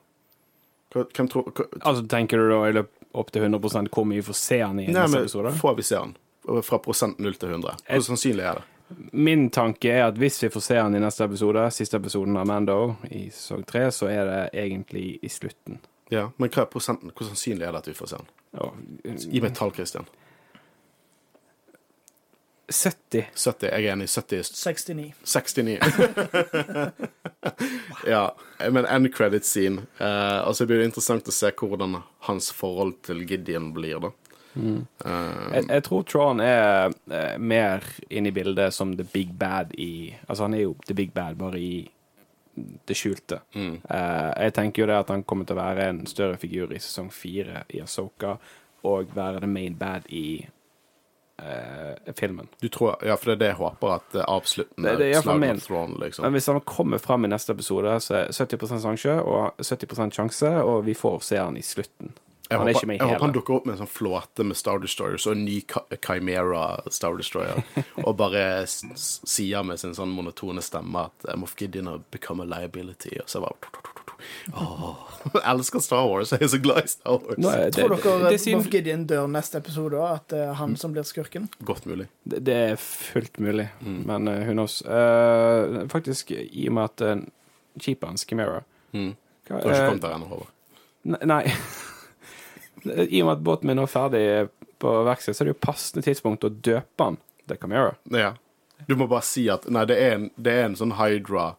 [0.94, 1.48] Hvem tror
[1.82, 4.86] Altså, tenker du da i løp opp til 100% hvor mye får se han i
[4.88, 5.52] Nei, neste men episode?
[5.58, 6.16] får vi se han?
[6.64, 7.76] Fra prosent 0 til 100.
[7.88, 8.64] Hvor sannsynlig er det?
[9.14, 12.46] Min tanke er at hvis vi får se han i neste episode, siste episoden av
[12.46, 15.80] Mando i sesong tre, så er det egentlig i slutten.
[16.12, 17.10] Ja, Men hva er prosenten?
[17.16, 18.28] hvor sannsynlig er det at vi får se han?
[18.54, 18.70] Ja.
[19.18, 20.06] Gi meg et tall, Christian.
[22.70, 23.26] 70.
[23.36, 23.68] 70.
[23.68, 24.08] Jeg er enig.
[24.10, 25.14] 70 69.
[25.24, 25.80] 69.
[28.08, 28.36] ja,
[28.70, 29.84] men end credit scene.
[30.00, 32.00] Uh, og så blir det interessant å se hvordan
[32.30, 34.14] hans forhold til Gideon blir, da.
[34.54, 37.82] Eh, Jeg, jeg tror Tron er uh, mer
[38.14, 41.40] inne i bildet som the big bad i Altså, han er jo the big bad,
[41.42, 41.90] bare i
[42.86, 43.40] det skjulte.
[43.56, 43.80] mm.
[43.90, 46.78] Eh, jeg tenker jo det at han kommer til å være en større figur i
[46.78, 48.36] sesong fire i Asoka,
[48.86, 50.46] og være the main bad i
[51.42, 51.83] eh,
[52.16, 52.48] filmen.
[52.62, 55.50] Du tror, ja, for det er det jeg håper at avsluttende Det- det er min.
[55.56, 56.24] av Throne, liksom.
[56.24, 60.52] Men hvis han kommer fram i neste episode, så er 70% sjanse og 70% sjanse,
[60.64, 62.12] og vi får se han i slutten.
[62.52, 64.78] Jeg Han er håper, jeg håper han dukker opp med en sånn flåte med Star
[64.78, 67.64] Destroyers og en ny Chi- Chimera Star Destroyer,
[68.06, 72.46] og bare sier med sin sånn monotone stemme at eh, Moff Gideon har become a
[72.46, 73.56] liability, og så bare
[74.54, 74.96] Åh,
[75.34, 76.32] Jeg elsker Star Wars.
[76.36, 77.38] Jeg er så glad i Star Wars.
[77.40, 80.52] Nå er det, Tror dere det, er Moff Gideon dør neste episode, at det er
[80.54, 80.56] Mm.
[80.60, 81.50] han som blir skurken?
[81.64, 82.08] Godt mulig.
[82.28, 84.04] det, det er fullt mulig, Mm.
[84.06, 84.86] men uh, hun også.
[84.86, 87.24] Uh, faktisk, i og med at uh,
[87.80, 88.64] Cheapa hans, Chimera
[88.94, 89.16] Mm.
[89.48, 90.52] Du har ikke eh, kommet der ennå, Håvard.
[91.26, 91.44] Nei.
[93.10, 94.24] I og med at båten min nå er ferdig
[94.84, 97.18] på verksted, så er det jo passende tidspunkt å døpe han
[97.48, 97.94] til Camera.
[98.12, 98.34] Ja.
[98.88, 101.54] Du må bare si at Nei, det er en, det er en sånn Hydra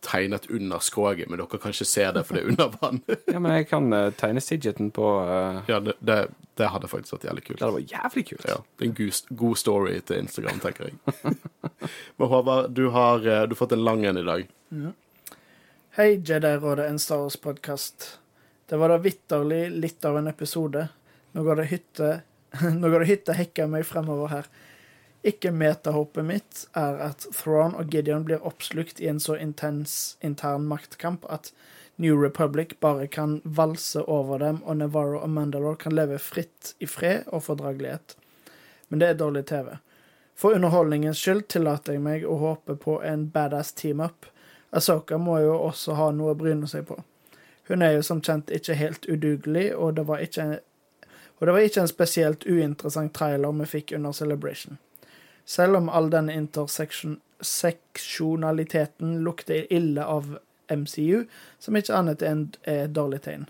[0.00, 3.00] tegnet under skroget, men dere kan ikke se det, for det er under vann.
[3.32, 5.60] Ja, men jeg kan uh, tegne Sidgeten på uh...
[5.68, 6.18] ja, det, det,
[6.58, 7.60] det hadde faktisk vært jævlig kult.
[7.62, 8.46] Det var jævlig kult.
[8.48, 11.34] Ja, det er en god, god story til Instagram, tenker jeg.
[12.18, 14.48] Men Håvard, du har, uh, du har fått en lang en i dag.
[15.98, 18.08] Hei, Jedi-rådet, en Star Wars-podkast.
[18.68, 20.88] Det var da vitterlig litt av en episode.
[21.32, 22.08] Nå går det hytte
[22.80, 24.46] Nå går det hytte hekka meg fremover her.
[25.26, 30.68] Ikke metahåpet mitt er at Thrawn og Gideon blir oppslukt i en så intens intern
[30.70, 31.50] maktkamp at
[31.98, 36.86] New Republic bare kan valse over dem, og Navarro og Mandalore kan leve fritt i
[36.86, 38.14] fred og fordragelighet.
[38.88, 39.74] Men det er dårlig TV.
[40.38, 44.30] For underholdningens skyld tillater jeg meg å håpe på en badass team-up.
[44.70, 47.00] Asoka må jo også ha noe å bryne seg på.
[47.66, 50.60] Hun er jo som kjent ikke helt udugelig, og det var ikke,
[51.40, 54.78] og det var ikke en spesielt uinteressant trailer vi fikk under Celebration.
[55.48, 60.36] Selv om all denne interseksjonaliteten lukter ille av
[60.68, 61.24] MCU,
[61.58, 63.48] som ikke annet enn er dårlig tegn.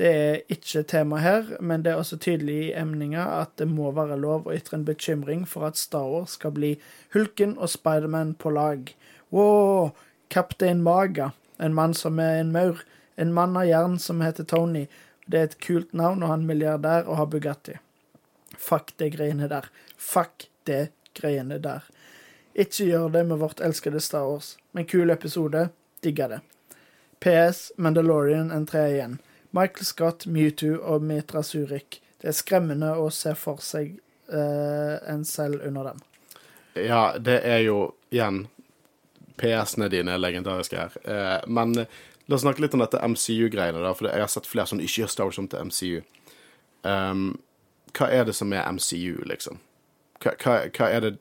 [0.00, 3.90] Det er ikke tema her, men det er også tydelig i emninga at det må
[3.94, 6.70] være lov å ytre en bekymring for at Star Wars skal bli
[7.14, 8.94] Hulken og Spiderman på lag.
[9.30, 9.92] Wow!
[10.30, 12.80] Kaptein Maga, en mann som er en maur.
[13.20, 14.86] En mann av jern som heter Tony.
[15.26, 17.76] Det er et kult navn, og han er milliardær og har Bugatti.
[18.56, 19.68] Fuck det greiene der.
[19.98, 21.86] Fuck det greiene der.
[22.54, 25.68] Ikke gjør det med vårt elskede Star Wars, men kul episode.
[26.02, 26.40] Digga det.
[27.20, 29.18] PS Mandalorian en tre igjen.
[29.50, 32.00] Michael Scott, Mewtwo og Mitra Surik.
[32.20, 33.98] Det er skremmende å se for seg
[34.32, 36.00] eh, en selv under dem.
[36.74, 38.46] Ja, det er jo igjen
[39.40, 40.96] PS-ene dine er legendariske her.
[41.04, 44.70] Eh, men la oss snakke litt om dette MCU-greiene, da, for jeg har sett flere
[44.70, 46.02] som ikke gjør Star Wars om til MCU.
[46.84, 47.24] Um,
[47.96, 49.58] hva er det som er MCU, liksom?
[50.20, 50.34] Hva,
[50.68, 51.14] hva, er det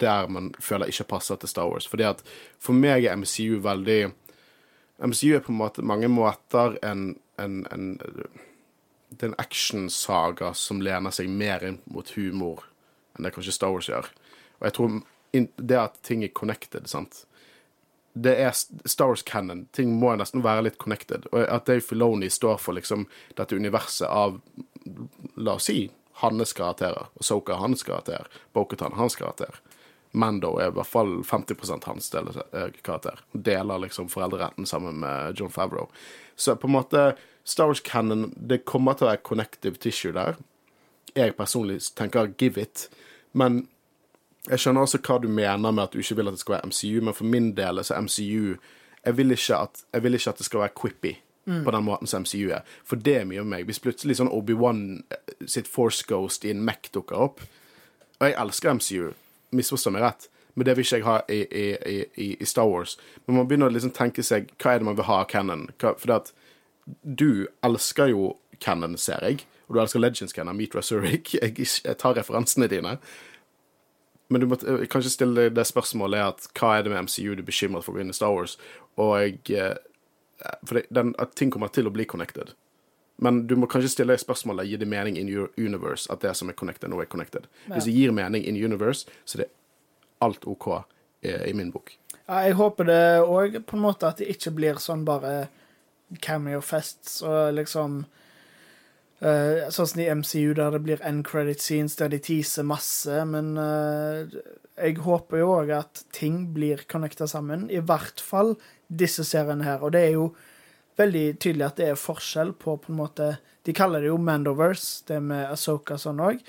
[0.00, 1.88] der man føler ikke passer til Star Wars?
[1.90, 2.22] Fordi at
[2.62, 4.12] for meg er MCU veldig
[5.02, 7.98] MCU er på en måte mange måter en, en, en
[9.10, 12.64] Det er en actionsaga som lener seg mer inn mot humor
[13.14, 14.08] enn det kanskje Star Wars gjør.
[14.58, 14.94] Og jeg tror
[15.56, 17.24] det at ting er connected, sant
[18.14, 18.52] det er
[18.86, 19.66] Star Wars canon.
[19.74, 21.26] Ting må nesten være litt connected.
[21.32, 24.38] Og at Dave Filoni står for liksom dette universet av
[25.34, 27.06] La oss si hans karakterer.
[27.20, 28.26] Soka hans karakter.
[28.52, 29.60] Bokutan hans karakter.
[30.12, 33.18] Mando er i hvert fall 50% hans del, eh, karakter.
[33.32, 35.88] Deler liksom foreldreretten sammen med John Favreau.
[36.36, 40.36] Så på en måte Star Wars canon Det kommer til å være connective tissue der.
[41.14, 42.88] Jeg personlig tenker give it.
[43.32, 43.68] Men
[44.48, 46.66] jeg skjønner også hva du mener med at du ikke vil at det skal være
[46.66, 48.56] MCU, men for min del så er MCU
[49.04, 51.64] Jeg vil ikke at, vil ikke at det skal være quippy mm.
[51.64, 52.62] på den måten som MCU er.
[52.84, 53.66] For det er mye om meg.
[53.68, 54.84] Hvis plutselig sånn Obi-Wan
[55.14, 57.44] eh, sitt Force Ghost i en Mac dukker opp
[58.20, 59.10] Og jeg elsker MCU,
[59.54, 61.64] misforstå meg rett, men det vil ikke jeg ha i, i,
[62.14, 62.94] i, i Star Wars.
[63.26, 65.66] Men man begynner å liksom tenke seg hva er det man vil ha av Cannon?
[65.82, 66.30] For at
[67.02, 69.42] du elsker jo Cannon, ser jeg.
[69.66, 71.34] Og du elsker Legends Cannon, Meet Resurrect.
[71.42, 72.98] Jeg, jeg tar referansene dine.
[74.28, 77.42] Men du må eh, kanskje stille det spørsmålet at hva er det med MCU du
[77.42, 78.56] er bekymret for å begynne Star Wars?
[79.00, 79.74] Og jeg, eh,
[80.66, 82.54] For det, den, at ting kommer til å bli connected.
[83.22, 86.50] Men du må kanskje stille spørsmålet gir det mening in your universe at det som
[86.50, 87.46] er connected, nå er connected.
[87.68, 87.76] Ja.
[87.76, 89.52] Hvis det gir mening in universe, så er det
[90.24, 91.94] alt OK i, eh, i min bok.
[92.24, 95.46] Ja, jeg håper det òg på en måte at det ikke blir sånn bare
[96.24, 98.04] cameo-fests og liksom
[99.24, 103.22] Uh, sånn som i MCU, der det blir end credit scenes der de teaser masse.
[103.30, 104.26] Men uh,
[104.74, 107.70] jeg håper jo òg at ting blir connecta sammen.
[107.72, 108.52] I hvert fall
[108.96, 109.82] disse seriene her.
[109.82, 110.28] Og det er jo
[110.98, 113.32] veldig tydelig at det er forskjell på på en måte
[113.64, 116.42] De kaller det jo Mandoverse, det med Asoka sånn òg.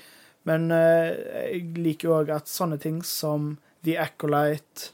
[0.44, 1.08] Men uh,
[1.48, 3.54] jeg liker jo òg at sånne ting som
[3.86, 4.92] The Acolyte,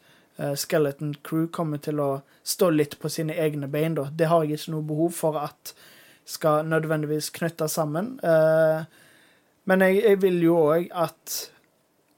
[0.57, 4.07] Skeleton Crew kommer til å stå litt på sine egne bein, da.
[4.11, 5.74] Det har jeg ikke noe behov for at
[6.24, 8.20] skal nødvendigvis knytte sammen.
[8.22, 8.84] Eh,
[9.64, 11.36] men jeg, jeg, vil jo òg at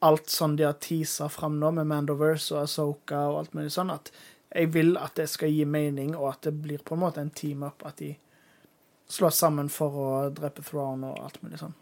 [0.05, 3.93] alt sånn de har teasa fram nå, med Mandoverse og Asoka og alt mulig sånn,
[3.95, 4.13] at
[4.55, 7.31] jeg vil at det skal gi mening, og at det blir på en måte en
[7.31, 7.83] team-up.
[7.87, 8.15] At de
[9.11, 11.75] slås sammen for å drepe Throne og alt mulig sånn.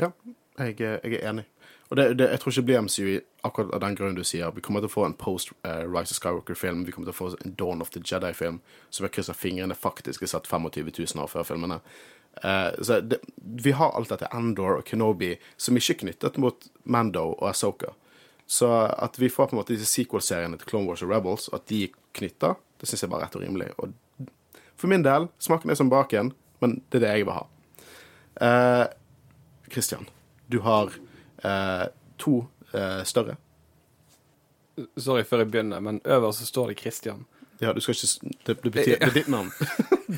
[0.00, 0.10] Ja,
[0.58, 1.46] jeg, jeg er enig.
[1.90, 3.06] Og det, det, jeg tror ikke det blir MCU
[3.46, 4.52] akkurat av den grunnen du sier.
[4.54, 6.84] Vi kommer til å få en post uh, Rise of Skywalker-film.
[6.86, 8.60] Vi kommer til å få en Dawn of the Jedi-film
[8.90, 11.80] som vi krysser fingrene faktisk er satt 25 000 år før filmene.
[12.44, 16.70] Uh, så det, vi har alt dette Andor og Kenobi som ikke er knyttet mot
[16.84, 17.96] Mando og Asoka.
[18.50, 21.68] Så at vi får på en måte disse sequel-seriene til Clone Wars og Rebels, at
[21.70, 23.68] de er knytta, det syns jeg bare er rett og rimelig.
[23.78, 23.92] Og
[24.74, 27.44] for min del smaken er som baken, men det er det jeg vil ha.
[28.40, 30.10] Kristian, Christian,
[30.50, 30.90] du har
[31.46, 31.86] eh,
[32.18, 32.34] to
[32.74, 33.38] eh, større.
[34.98, 37.26] Sorry før jeg begynner, men øverst så står det Christian.
[37.60, 39.52] Ja, du skal ikke Det, det betyr Det er ditt navn.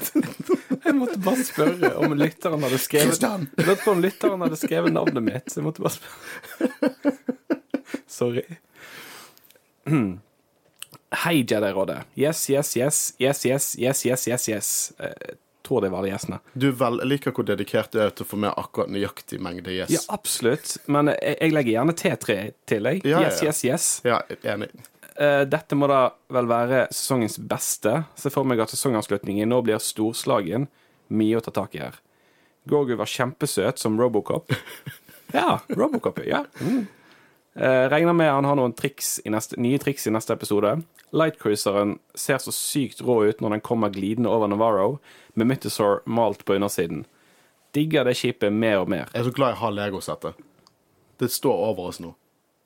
[0.85, 3.45] Jeg måtte bare spørre om lytteren hadde skrevet Christian!
[3.59, 7.59] Jeg lurte på om lytteren hadde skrevet navnet mitt, så jeg måtte bare spørre.
[8.13, 8.45] Sorry.
[11.25, 11.99] Hei, Jedi-rådet.
[12.15, 14.93] Yes, yes, yes, yes, yes, yes, yes, yes, yes.
[14.99, 15.13] Eh,
[15.63, 16.39] Jeg tror det var de gjestene.
[16.59, 19.71] Du vel, jeg liker hvor dedikert du er til å få med akkurat nøyaktig mengde
[19.77, 19.93] yes.
[19.95, 20.73] Ja, absolutt.
[20.91, 22.37] Men jeg, jeg legger gjerne T3
[22.67, 23.03] til, jeg.
[23.07, 23.53] Ja, ja, Yes, ja.
[23.53, 23.85] yes, yes.
[24.09, 24.73] Ja, enig.
[25.15, 26.01] Eh, dette må da
[26.35, 27.93] vel være sesongens beste.
[28.19, 30.67] Se for meg at sesongavslutningen nå blir storslagen.
[31.15, 32.01] Mye å ta tak i her.
[32.69, 34.53] Gorgu var kjempesøt som Robocop.
[35.33, 36.43] Ja, Robocop, ja.
[36.61, 36.83] Mm.
[37.55, 40.79] Eh, regner med han har noen triks neste, nye triks i neste episode.
[41.13, 44.99] Lightcruiseren ser så sykt rå ut når den kommer glidende over Navarro,
[45.35, 47.05] med Mythosaur malt på undersiden.
[47.77, 49.13] Digger det skipet mer og mer.
[49.13, 50.41] Jeg er så glad jeg har Lego-settet.
[51.21, 52.15] Det står over oss nå.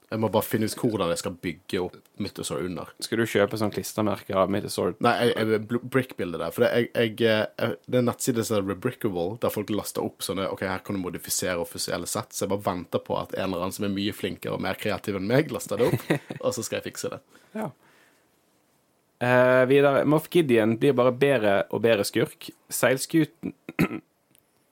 [0.07, 2.93] Jeg må bare finne ut hvordan jeg skal bygge opp Mythosaur under.
[3.03, 4.95] Skal du kjøpe sånn klistremerke av Mythosaur?
[5.03, 6.53] Nei, jeg, jeg brick-bildet der.
[6.55, 10.07] For det, jeg, jeg, eh, det er en nettside som heter Rebrickable, der folk laster
[10.07, 12.31] opp sånne OK, her kan du modifisere offisielle sett.
[12.31, 14.79] Så jeg bare venter på at en eller annen som er mye flinkere og mer
[14.79, 16.07] kreativ enn meg, laster det opp,
[16.45, 17.21] og så skal jeg fikse det.
[17.59, 17.73] Ja.
[19.17, 20.05] Uh, videre.
[20.07, 22.53] Moff Gideon blir bare bedre og bedre skurk.
[22.71, 23.57] Seilskuten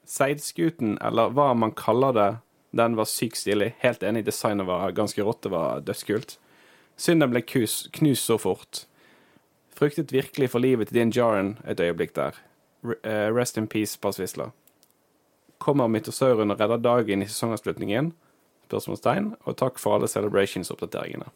[0.05, 2.31] Seilskuten, eller hva man kaller det,
[2.75, 3.73] den var sykt stilig.
[3.79, 6.37] Helt enig, designet var ganske rått, det var dødskult.
[6.99, 8.83] Synd den ble kus, knust så fort.
[9.75, 12.37] Fryktet virkelig for livet til Din Jaren et øyeblikk der.
[13.03, 14.51] Eh, rest in peace, Passvisla.
[15.59, 18.13] Kommer mytosauren og redder dagen i sesongavslutningen?
[18.67, 19.33] Spørsmålstegn.
[19.45, 21.31] Og takk for alle celebrations-oppdateringene.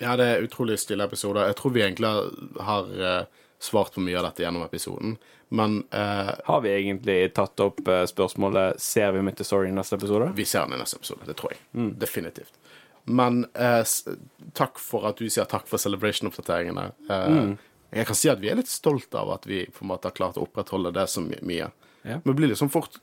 [0.00, 1.46] Ja, det er utrolig stille episoder.
[1.46, 2.08] Jeg tror vi egentlig
[2.60, 3.24] har, eh,
[3.64, 5.16] svart på mye av dette gjennom episoden,
[5.54, 10.30] men eh, Har vi egentlig tatt opp eh, spørsmålet Ser vi Mythosaur i neste episode?
[10.34, 11.26] vi ser den i neste episode.
[11.28, 11.60] Det tror jeg.
[12.00, 12.52] Definitivt.
[13.04, 13.84] Men eh,
[14.56, 16.86] takk for at du sier takk for celebration-oppdateringene.
[17.10, 17.54] Eh,
[17.94, 20.16] Jeg kan si at vi er litt stolt av at vi på en måte har
[20.16, 21.68] klart å opprettholde det så my mye.
[22.02, 22.16] Ja.
[22.24, 22.96] Vi blir liksom fort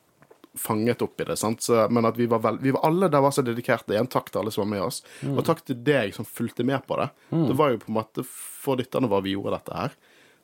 [0.60, 1.62] fanget opp i det, sant?
[1.64, 3.94] Så, men at vi var, vel, vi var alle der var så dedikerte.
[3.96, 4.98] Igjen takk til alle som var med oss.
[5.32, 7.08] Og takk til deg som fulgte med på det.
[7.32, 9.96] Det var jo på en måte for lytterne våre vi gjorde dette her.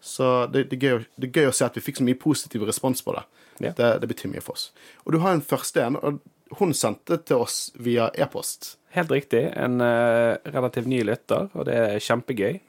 [0.08, 2.06] Så det, det, er gøy, å- det er gøy å se at vi fikk så
[2.08, 3.26] mye positiv respons på det.
[3.60, 3.72] Ja.
[3.76, 4.70] Det, det betyr mye for oss.
[5.06, 6.22] Og du har en første en, og
[6.62, 8.76] hun sendte til oss via e-post.
[8.96, 9.42] Helt riktig.
[9.60, 12.60] En uh, relativt ny lytter, og det er kjempegøy.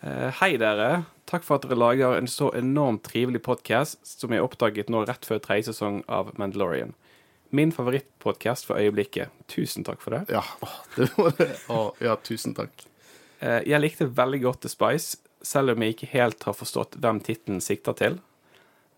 [0.00, 1.02] Uh, hei, dere.
[1.28, 5.26] Takk for at dere lager en så enormt trivelig podkast som jeg oppdaget nå rett
[5.28, 6.94] før tredje sesong av Mandalorian.
[7.54, 9.30] Min favorittpodkast for øyeblikket.
[9.50, 10.22] Tusen takk for det.
[10.32, 10.42] Ja,
[10.96, 11.50] det var det.
[11.74, 12.86] Åh, ja, tusen takk.
[13.42, 17.20] Eh, jeg likte veldig godt The Spice, selv om jeg ikke helt har forstått hvem
[17.24, 18.18] tittelen sikter til.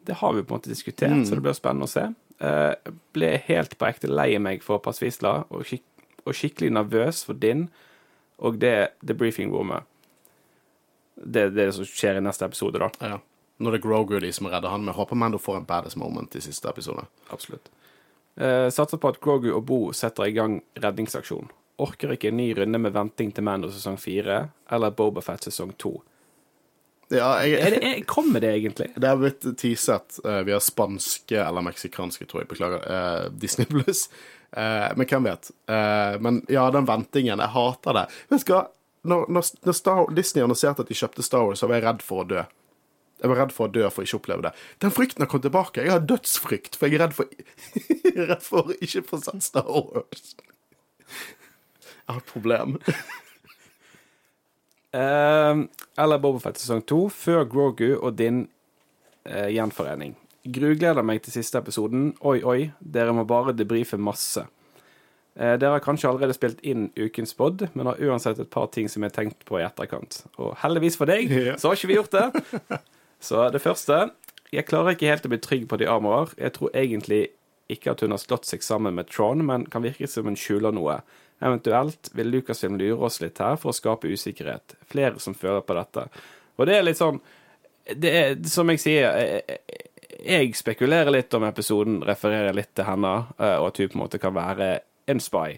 [0.03, 2.09] Det har vi på en måte diskutert, så det blir spennende å se.
[2.43, 5.86] Eh, ble helt på ekte lei meg for Pasvisla, og, skik
[6.26, 7.68] og skikkelig nervøs for din
[8.43, 9.86] og det The Briefing Rommet.
[11.14, 12.88] Det, er det som skjer i neste episode, da.
[12.99, 13.20] Ja.
[13.62, 16.34] Nå er det Grogu de som redder han, men håper Mando får en badass moment
[16.34, 17.05] i siste episode.
[17.30, 17.70] Absolutt.
[18.34, 21.51] Eh, satser på at Grogu og Bo setter i gang redningsaksjon.
[21.82, 26.01] Orker ikke en ny runde med venting til Mando sesong fire eller Bobafett sesong to.
[27.13, 28.89] Ja, jeg, Er det, er, kommer det egentlig?
[28.97, 32.49] Det har blitt teaset uh, via spanske eller meksikanske, tror jeg.
[32.55, 32.87] Beklager.
[32.89, 34.07] Uh, Disney Plus.
[34.57, 35.51] Uh, men hvem vet?
[36.25, 37.43] Men ja, den ventingen.
[37.43, 38.07] Jeg hater det.
[38.33, 38.65] Vet du hva?
[39.03, 42.05] Når, når, når Star, Disney annonserte at de kjøpte Star Wars, så var jeg redd
[42.07, 42.45] for å dø.
[43.23, 44.53] Jeg var redd for å dø for å ikke oppleve det.
[44.83, 45.83] Den frykten har kommet tilbake.
[45.85, 47.31] Jeg har dødsfrykt, for jeg er redd for,
[47.79, 50.33] jeg er redd for å ikke få sett Star Wars.
[51.93, 52.79] Jeg har et problem.
[54.93, 55.57] Eh,
[55.97, 58.45] eller Bobafett sesong to, før Grogu og din
[59.28, 60.16] uh, gjenforening.
[60.43, 62.11] Grugleder meg til siste episoden.
[62.26, 64.45] Oi, oi, dere må bare debrife masse.
[65.38, 68.90] Uh, dere har kanskje allerede spilt inn ukens pod, men har uansett et par ting
[68.90, 70.24] som jeg har tenkt på i etterkant.
[70.36, 71.57] Og heldigvis for deg, yeah.
[71.57, 72.80] så har ikke vi gjort det.
[73.22, 74.09] Så det første
[74.51, 76.32] Jeg klarer ikke helt å bli trygg på de armorer.
[76.36, 77.20] Jeg tror egentlig
[77.70, 80.74] ikke at hun har slått seg sammen med Tron, men kan virke som hun skjuler
[80.74, 80.99] noe.
[81.43, 84.76] Eventuelt vil Lucasfilm lure oss litt her for å skape usikkerhet.
[84.93, 86.07] Flere som føler på dette.
[86.57, 87.18] Og det er litt sånn
[87.99, 89.59] det er, Som jeg sier, jeg,
[90.22, 94.03] jeg spekulerer litt om episoden refererer litt til henne, eh, og at hun på en
[94.05, 94.68] måte kan være
[95.11, 95.57] en spy.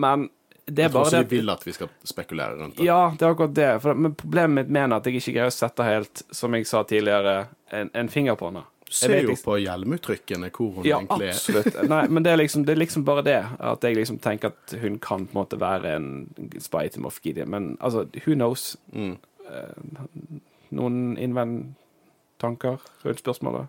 [0.00, 0.30] Men
[0.64, 2.86] det Jeg er tror bare det de vil at vi skal spekulere rundt det.
[2.86, 3.70] ja, det er akkurat det.
[3.82, 6.66] For, men problemet mitt med er at jeg ikke greier å sette helt, som jeg
[6.70, 8.62] sa tidligere, en, en finger på henne.
[8.92, 11.32] Ser jo liksom- på hjelmuttrykkene hvor hun Ja, egentlig er.
[11.32, 11.88] absolutt.
[11.88, 13.40] Nei, men det er, liksom, det er liksom bare det.
[13.60, 17.20] At jeg liksom tenker at hun kan på en måte være en spy til Moff
[17.22, 17.48] Gideon.
[17.48, 18.76] Men altså, who knows?
[18.92, 19.16] Mm.
[19.50, 20.40] Eh,
[20.70, 23.68] noen innvendtanker rundt spørsmålet?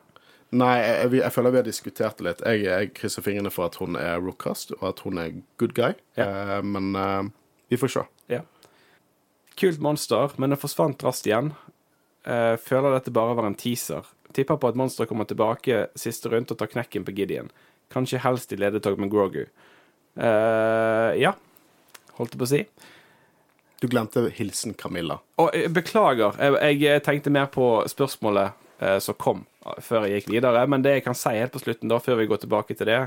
[0.54, 2.42] Nei, jeg, jeg, jeg føler vi har diskutert det litt.
[2.46, 5.94] Jeg, jeg krysser fingrene for at hun er Rookcast, og at hun er good guy.
[6.20, 6.60] Ja.
[6.60, 7.24] uh, men uh,
[7.74, 8.04] vi får se.
[8.30, 8.44] Ja.
[9.58, 11.54] Kult monster, men det forsvant raskt igjen.
[12.28, 14.06] Uh, føler dette bare var en teaser.
[14.34, 17.52] Tipper på at monsteret kommer tilbake siste rundt og tar knekken på Gideon.
[17.94, 19.46] Kanskje helst i ledetog med Grogu.
[20.18, 21.34] Uh, ja,
[22.18, 22.62] holdt jeg på å si.
[23.82, 25.20] Du glemte hilsen Camilla.
[25.42, 29.44] Og eh, beklager, jeg, jeg tenkte mer på spørsmålet uh, som kom
[29.84, 30.66] før jeg gikk videre.
[30.70, 33.02] Men det jeg kan si helt på slutten, da, før vi går tilbake til det,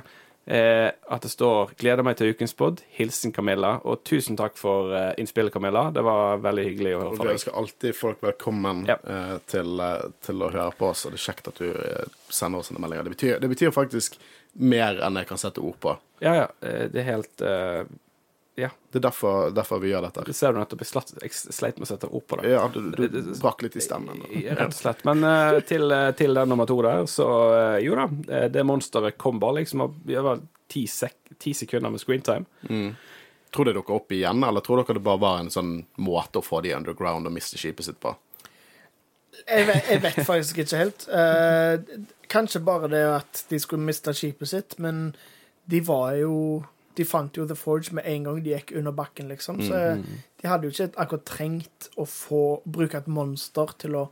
[0.47, 2.81] eh, at det står 'Gleder meg til ukens pod'.
[2.97, 3.81] Hilsen Camilla.
[3.85, 5.91] Og tusen takk for eh, innspillet, Camilla.
[5.91, 7.39] Det var veldig hyggelig å høre fra fra vi deg.
[7.41, 8.97] ønsker alltid folk velkommen Ja.
[9.07, 12.05] eh, til, eh, til å høre på oss, og det er kjekt at du eh,
[12.31, 13.05] sender oss en meldinger.
[13.05, 14.17] Det betyr, det betyr faktisk
[14.59, 15.99] mer enn jeg kan sette ord på.
[16.21, 16.47] Ja, ja.
[16.63, 17.85] eh, Det er helt eh,
[18.57, 18.71] Ja.
[18.91, 20.23] Det er derfor, derfor vi gjør dette.
[20.25, 20.81] Det ser du nettopp.
[20.81, 22.53] Jeg slatt- jeg sleit med å sette ord på det.
[22.55, 24.23] Ja, du, du brakk litt i stemmen.
[24.33, 25.03] Rett og slett.
[25.05, 28.07] Men uh, til, eh, til den nummer to der, så uh, jo da.
[28.49, 30.41] Det monsteret kom bare liksom var
[30.73, 32.49] ti, sek ti sekunder med screentime.
[33.53, 36.45] Tror dere dukker opp igjen, eller tror dere det bare var en sånn måte å
[36.45, 38.15] få de underground og miste skipet sitt på?
[39.45, 41.05] Jeg vet, jeg vet faktisk ikke helt.
[41.13, 41.77] Uh,
[42.33, 45.11] kanskje bare det at de skulle miste skipet sitt, men
[45.69, 46.33] de var jo
[46.97, 49.59] De fant jo The Forge med en gang de gikk under bakken, liksom.
[49.61, 50.05] Så Mm.
[50.43, 54.07] de hadde jo ikke akkurat trengt å få bruke et monster til å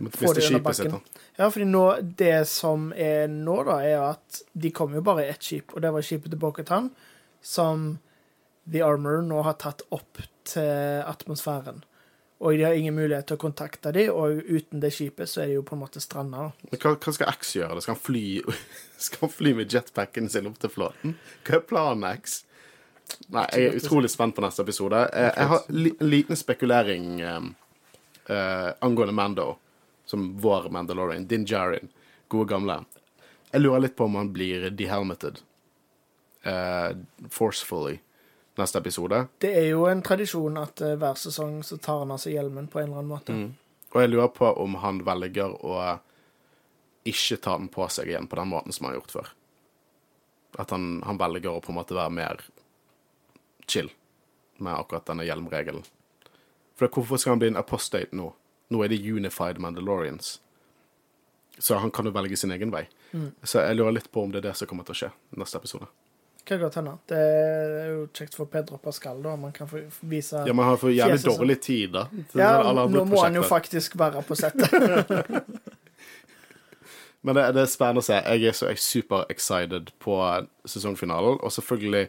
[0.00, 1.00] få det under bakken.
[1.38, 5.28] Ja, fordi nå, det som er nå, da, er at de kom jo bare i
[5.30, 6.90] ett skip, og det var skipet til Bokhatan,
[7.42, 7.98] som
[8.70, 11.82] The Armor nå har tatt opp til atmosfæren.
[12.42, 15.52] Og de har ingen mulighet til å kontakte dem, og uten det skipet så er
[15.52, 16.48] de jo på en måte stranda.
[16.72, 17.82] Men hva, hva skal X gjøre?
[17.84, 18.24] Skal han fly,
[19.06, 21.14] skal han fly med jetpacken sin opp til flåten?
[21.46, 22.40] Hva er planen, X?
[23.30, 25.04] Nei, jeg er utrolig spent på neste episode.
[25.14, 27.40] Jeg, jeg har en liten spekulering eh,
[28.34, 29.48] eh, angående Mando,
[30.08, 31.92] som vår Mandalorian, Din Djarin,
[32.32, 32.80] gode gamle.
[33.52, 35.38] Jeg lurer litt på om han blir dehelmeted
[36.42, 36.90] eh,
[37.30, 38.00] forcefully
[38.60, 39.26] neste episode.
[39.38, 42.68] Det er jo en tradisjon at eh, hver sesong så tar han av seg hjelmen
[42.68, 43.36] på en eller annen måte.
[43.92, 45.78] Og jeg lurer på om han velger å
[47.08, 49.32] ikke ta den på seg igjen på den måten som han har gjort før.
[50.62, 52.44] At han, han velger å på en måte være mer
[53.66, 53.90] chill
[54.62, 55.84] med akkurat denne hjelmregelen.
[56.78, 58.30] For hvorfor skal han bli en apostate nå?
[58.72, 60.38] Nå er det unified Mandalorians.
[61.58, 62.86] Så han kan jo velge sin egen vei.
[63.44, 65.60] Så jeg lurer litt på om det er det som kommer til å skje neste
[65.60, 65.88] episode.
[66.44, 66.96] Kan godt hende.
[67.06, 69.36] Det er jo kjekt for Pedro Pascal, da.
[69.38, 72.08] Man kan få vise Ja, men han får jævlig Fjeset dårlig tid, da.
[72.34, 74.72] Ja, nå må han jo faktisk være på settet.
[77.22, 78.18] Men det, det er spennende å se.
[78.18, 80.18] Jeg er så er super excited på
[80.66, 81.38] sesongfinalen.
[81.38, 82.08] Og selvfølgelig,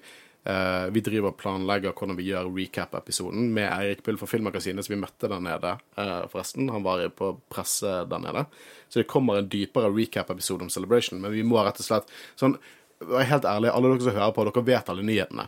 [0.50, 4.96] eh, vi driver og planlegger hvordan vi gjør recap-episoden med Eirik Bull fra Filmmagasinet, som
[4.96, 6.72] vi møtte der nede, eh, forresten.
[6.74, 8.48] Han var på presse der nede.
[8.90, 11.22] Så det kommer en dypere recap-episode om Celebration.
[11.22, 12.58] Men vi må rett og slett sånn,
[13.10, 15.48] Vær helt ærlig, alle dere som hører på, dere vet alle nyhetene.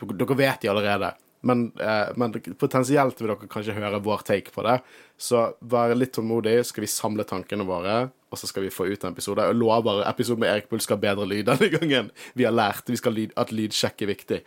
[0.00, 1.12] Dere, dere vet de allerede.
[1.46, 4.80] Men, eh, men potensielt vil dere kanskje høre vår take på det.
[5.18, 7.98] Så vær litt tålmodig, skal vi samle tankene våre,
[8.32, 9.44] og så skal vi få ut en episode.
[9.46, 12.10] Jeg lover episoden med Erik Bull skal ha bedre lyd denne gangen.
[12.34, 14.40] Vi har lært vi skal lyd, at lydsjekk er viktig.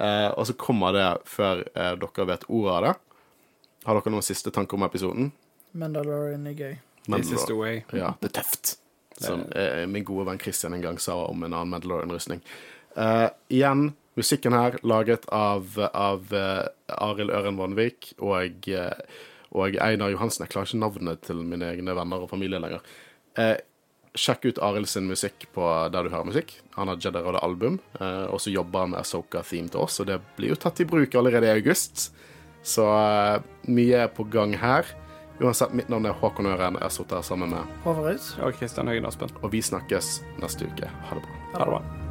[0.00, 2.94] Eh, og så kommer det før eh, dere vet ordet av det.
[3.86, 5.30] Har dere noen siste tanker om episoden?
[5.76, 6.74] Mandalorian er gøy.
[7.06, 7.84] This is the way.
[7.94, 8.78] Ja, det er tøft.
[9.16, 12.42] Som eh, min gode venn Christian en gang sa om en annen Mandalorian-rustning.
[12.96, 19.22] Eh, igjen, musikken her laget av, av eh, Arild Øren Vanvik og, eh,
[19.56, 20.44] og Einar Johansen.
[20.44, 22.84] Jeg klarer ikke navnet til mine egne venner og familie lenger.
[23.40, 23.56] Eh,
[24.16, 26.54] sjekk ut Arild sin musikk på der du hører musikk.
[26.76, 30.08] Han har Jedi Rolle album, eh, og så jobber han med Asoka-theme til oss, og
[30.08, 32.10] det blir jo tatt i bruk allerede i august.
[32.66, 32.84] Så
[33.68, 34.88] mye er på gang her.
[35.40, 36.78] Uansett, mitt navn er Håkon Øren.
[36.80, 39.28] Jeg har sittet her sammen med Håvard Og Kristian Høgen Aspen.
[39.42, 40.88] og vi snakkes neste uke.
[40.88, 41.38] Ha det bra.
[41.52, 42.05] Ha det bra.